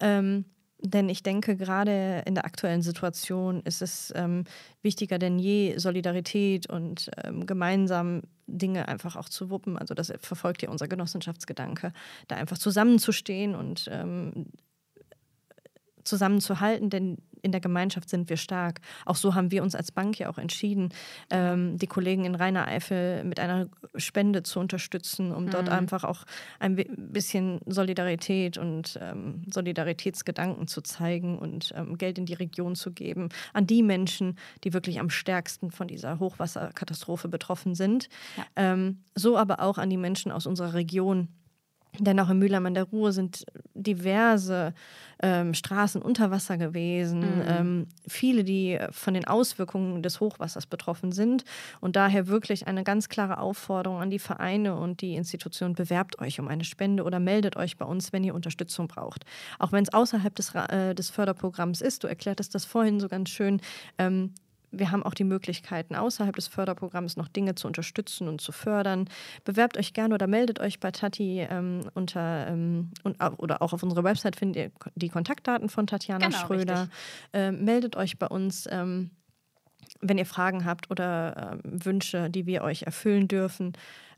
Ähm, 0.00 0.44
denn 0.80 1.08
ich 1.08 1.24
denke, 1.24 1.56
gerade 1.56 2.22
in 2.24 2.36
der 2.36 2.44
aktuellen 2.44 2.82
Situation 2.82 3.62
ist 3.62 3.82
es 3.82 4.12
ähm, 4.14 4.44
wichtiger 4.80 5.18
denn 5.18 5.40
je, 5.40 5.76
Solidarität 5.76 6.70
und 6.70 7.10
ähm, 7.24 7.46
gemeinsam 7.46 8.22
Dinge 8.46 8.86
einfach 8.86 9.16
auch 9.16 9.28
zu 9.28 9.50
wuppen. 9.50 9.76
Also 9.76 9.94
das 9.94 10.12
verfolgt 10.20 10.62
ja 10.62 10.70
unser 10.70 10.86
Genossenschaftsgedanke, 10.86 11.92
da 12.28 12.36
einfach 12.36 12.58
zusammenzustehen 12.58 13.56
und 13.56 13.88
ähm, 13.90 14.52
zusammenzuhalten, 16.08 16.90
denn 16.90 17.18
in 17.42 17.52
der 17.52 17.60
Gemeinschaft 17.60 18.08
sind 18.08 18.28
wir 18.28 18.36
stark. 18.36 18.80
Auch 19.04 19.16
so 19.16 19.34
haben 19.34 19.50
wir 19.50 19.62
uns 19.62 19.74
als 19.74 19.92
Bank 19.92 20.18
ja 20.18 20.28
auch 20.28 20.38
entschieden, 20.38 20.90
ähm, 21.30 21.78
die 21.78 21.86
Kollegen 21.86 22.24
in 22.24 22.34
Rheiner 22.34 22.66
Eifel 22.66 23.24
mit 23.24 23.40
einer 23.40 23.68
Spende 23.96 24.42
zu 24.42 24.60
unterstützen, 24.60 25.32
um 25.32 25.44
mhm. 25.44 25.50
dort 25.50 25.68
einfach 25.68 26.04
auch 26.04 26.24
ein 26.58 26.76
bisschen 26.76 27.60
Solidarität 27.66 28.58
und 28.58 28.98
ähm, 29.00 29.42
Solidaritätsgedanken 29.52 30.66
zu 30.66 30.80
zeigen 30.82 31.38
und 31.38 31.72
ähm, 31.76 31.98
Geld 31.98 32.18
in 32.18 32.26
die 32.26 32.34
Region 32.34 32.74
zu 32.74 32.92
geben 32.92 33.28
an 33.52 33.66
die 33.66 33.82
Menschen, 33.82 34.36
die 34.64 34.72
wirklich 34.72 35.00
am 35.00 35.10
stärksten 35.10 35.70
von 35.70 35.88
dieser 35.88 36.18
Hochwasserkatastrophe 36.18 37.28
betroffen 37.28 37.74
sind. 37.74 38.08
Ja. 38.36 38.44
Ähm, 38.56 39.02
so 39.14 39.36
aber 39.36 39.60
auch 39.60 39.78
an 39.78 39.90
die 39.90 39.96
Menschen 39.96 40.32
aus 40.32 40.46
unserer 40.46 40.74
Region, 40.74 41.28
denn 41.98 42.20
auch 42.20 42.30
in 42.30 42.38
Mülheim 42.38 42.66
an 42.66 42.74
der 42.74 42.84
Ruhr 42.84 43.12
sind 43.12 43.44
diverse 43.74 44.74
ähm, 45.20 45.54
Straßen 45.54 46.00
unter 46.00 46.30
Wasser 46.30 46.56
gewesen. 46.58 47.20
Mhm. 47.20 47.44
Ähm, 47.46 47.86
viele, 48.06 48.44
die 48.44 48.78
von 48.90 49.14
den 49.14 49.26
Auswirkungen 49.26 50.02
des 50.02 50.20
Hochwassers 50.20 50.66
betroffen 50.66 51.12
sind. 51.12 51.44
Und 51.80 51.96
daher 51.96 52.28
wirklich 52.28 52.66
eine 52.66 52.84
ganz 52.84 53.08
klare 53.08 53.38
Aufforderung 53.38 54.00
an 54.00 54.10
die 54.10 54.18
Vereine 54.18 54.76
und 54.76 55.00
die 55.00 55.16
Institutionen: 55.16 55.74
bewerbt 55.74 56.20
euch 56.20 56.38
um 56.38 56.48
eine 56.48 56.64
Spende 56.64 57.02
oder 57.04 57.18
meldet 57.18 57.56
euch 57.56 57.76
bei 57.76 57.84
uns, 57.84 58.12
wenn 58.12 58.24
ihr 58.24 58.34
Unterstützung 58.34 58.86
braucht. 58.86 59.24
Auch 59.58 59.72
wenn 59.72 59.82
es 59.82 59.92
außerhalb 59.92 60.34
des, 60.34 60.54
äh, 60.54 60.94
des 60.94 61.10
Förderprogramms 61.10 61.80
ist. 61.80 62.04
Du 62.04 62.06
erklärtest 62.06 62.54
das 62.54 62.64
vorhin 62.64 63.00
so 63.00 63.08
ganz 63.08 63.30
schön. 63.30 63.60
Ähm, 63.98 64.34
wir 64.70 64.90
haben 64.90 65.02
auch 65.02 65.14
die 65.14 65.24
Möglichkeiten, 65.24 65.94
außerhalb 65.94 66.34
des 66.34 66.48
Förderprogramms 66.48 67.16
noch 67.16 67.28
Dinge 67.28 67.54
zu 67.54 67.66
unterstützen 67.66 68.28
und 68.28 68.40
zu 68.40 68.52
fördern. 68.52 69.08
Bewerbt 69.44 69.76
euch 69.78 69.92
gerne 69.92 70.14
oder 70.14 70.26
meldet 70.26 70.60
euch 70.60 70.80
bei 70.80 70.90
Tati 70.90 71.46
ähm, 71.48 71.80
unter 71.94 72.48
ähm, 72.48 72.90
und, 73.02 73.16
oder 73.38 73.62
auch 73.62 73.72
auf 73.72 73.82
unserer 73.82 74.04
Website 74.04 74.36
findet 74.36 74.56
ihr 74.56 74.70
die 74.94 75.08
Kontaktdaten 75.08 75.68
von 75.68 75.86
Tatjana 75.86 76.26
genau, 76.26 76.38
Schröder. 76.38 76.88
Ähm, 77.32 77.64
meldet 77.64 77.96
euch 77.96 78.18
bei 78.18 78.26
uns, 78.26 78.68
ähm, 78.70 79.10
wenn 80.00 80.18
ihr 80.18 80.26
Fragen 80.26 80.64
habt 80.64 80.90
oder 80.90 81.58
ähm, 81.64 81.84
Wünsche, 81.84 82.30
die 82.30 82.46
wir 82.46 82.62
euch 82.62 82.82
erfüllen 82.82 83.28
dürfen. 83.28 83.72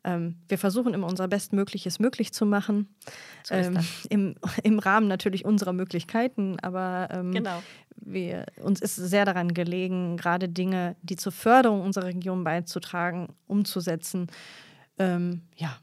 Ähm, 0.05 0.37
wir 0.49 0.59
versuchen 0.59 0.95
immer 0.95 1.07
unser 1.07 1.29
Bestmögliches 1.29 1.99
möglich 1.99 2.33
zu 2.33 2.47
machen. 2.47 2.89
So 3.45 3.55
ähm, 3.55 3.79
im, 4.09 4.35
Im 4.63 4.79
Rahmen 4.79 5.09
natürlich 5.09 5.45
unserer 5.45 5.73
Möglichkeiten, 5.73 6.59
aber 6.61 7.09
ähm, 7.11 7.33
genau. 7.33 7.63
wir, 7.97 8.47
uns 8.63 8.81
ist 8.81 8.97
sehr 8.97 9.25
daran 9.25 9.53
gelegen, 9.53 10.17
gerade 10.17 10.49
Dinge, 10.49 10.97
die 11.03 11.17
zur 11.17 11.33
Förderung 11.33 11.83
unserer 11.83 12.07
Region 12.07 12.45
beizutragen, 12.45 13.29
umzusetzen. 13.47 14.29
Ähm, 14.99 15.43
ja, 15.57 15.77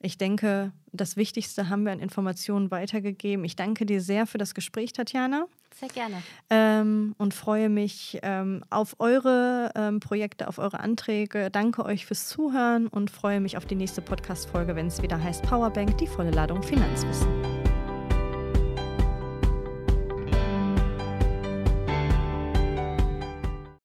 ich 0.00 0.18
denke, 0.18 0.72
das 0.92 1.16
Wichtigste 1.16 1.68
haben 1.68 1.84
wir 1.84 1.92
an 1.92 2.00
Informationen 2.00 2.70
weitergegeben. 2.70 3.44
Ich 3.44 3.56
danke 3.56 3.86
dir 3.86 4.00
sehr 4.00 4.26
für 4.26 4.38
das 4.38 4.54
Gespräch, 4.54 4.92
Tatjana. 4.92 5.46
Sehr 5.78 5.88
gerne. 5.88 6.22
Ähm, 6.50 7.14
und 7.18 7.34
freue 7.34 7.68
mich 7.68 8.18
ähm, 8.22 8.64
auf 8.68 8.96
eure 8.98 9.70
ähm, 9.76 10.00
Projekte, 10.00 10.48
auf 10.48 10.58
eure 10.58 10.80
Anträge. 10.80 11.50
Danke 11.50 11.84
euch 11.84 12.04
fürs 12.04 12.26
Zuhören 12.26 12.88
und 12.88 13.10
freue 13.10 13.40
mich 13.40 13.56
auf 13.56 13.64
die 13.64 13.76
nächste 13.76 14.02
Podcast-Folge, 14.02 14.74
wenn 14.74 14.88
es 14.88 15.02
wieder 15.02 15.22
heißt 15.22 15.44
Powerbank, 15.44 15.96
die 15.98 16.08
volle 16.08 16.30
Ladung 16.30 16.64
Finanzwissen. 16.64 17.47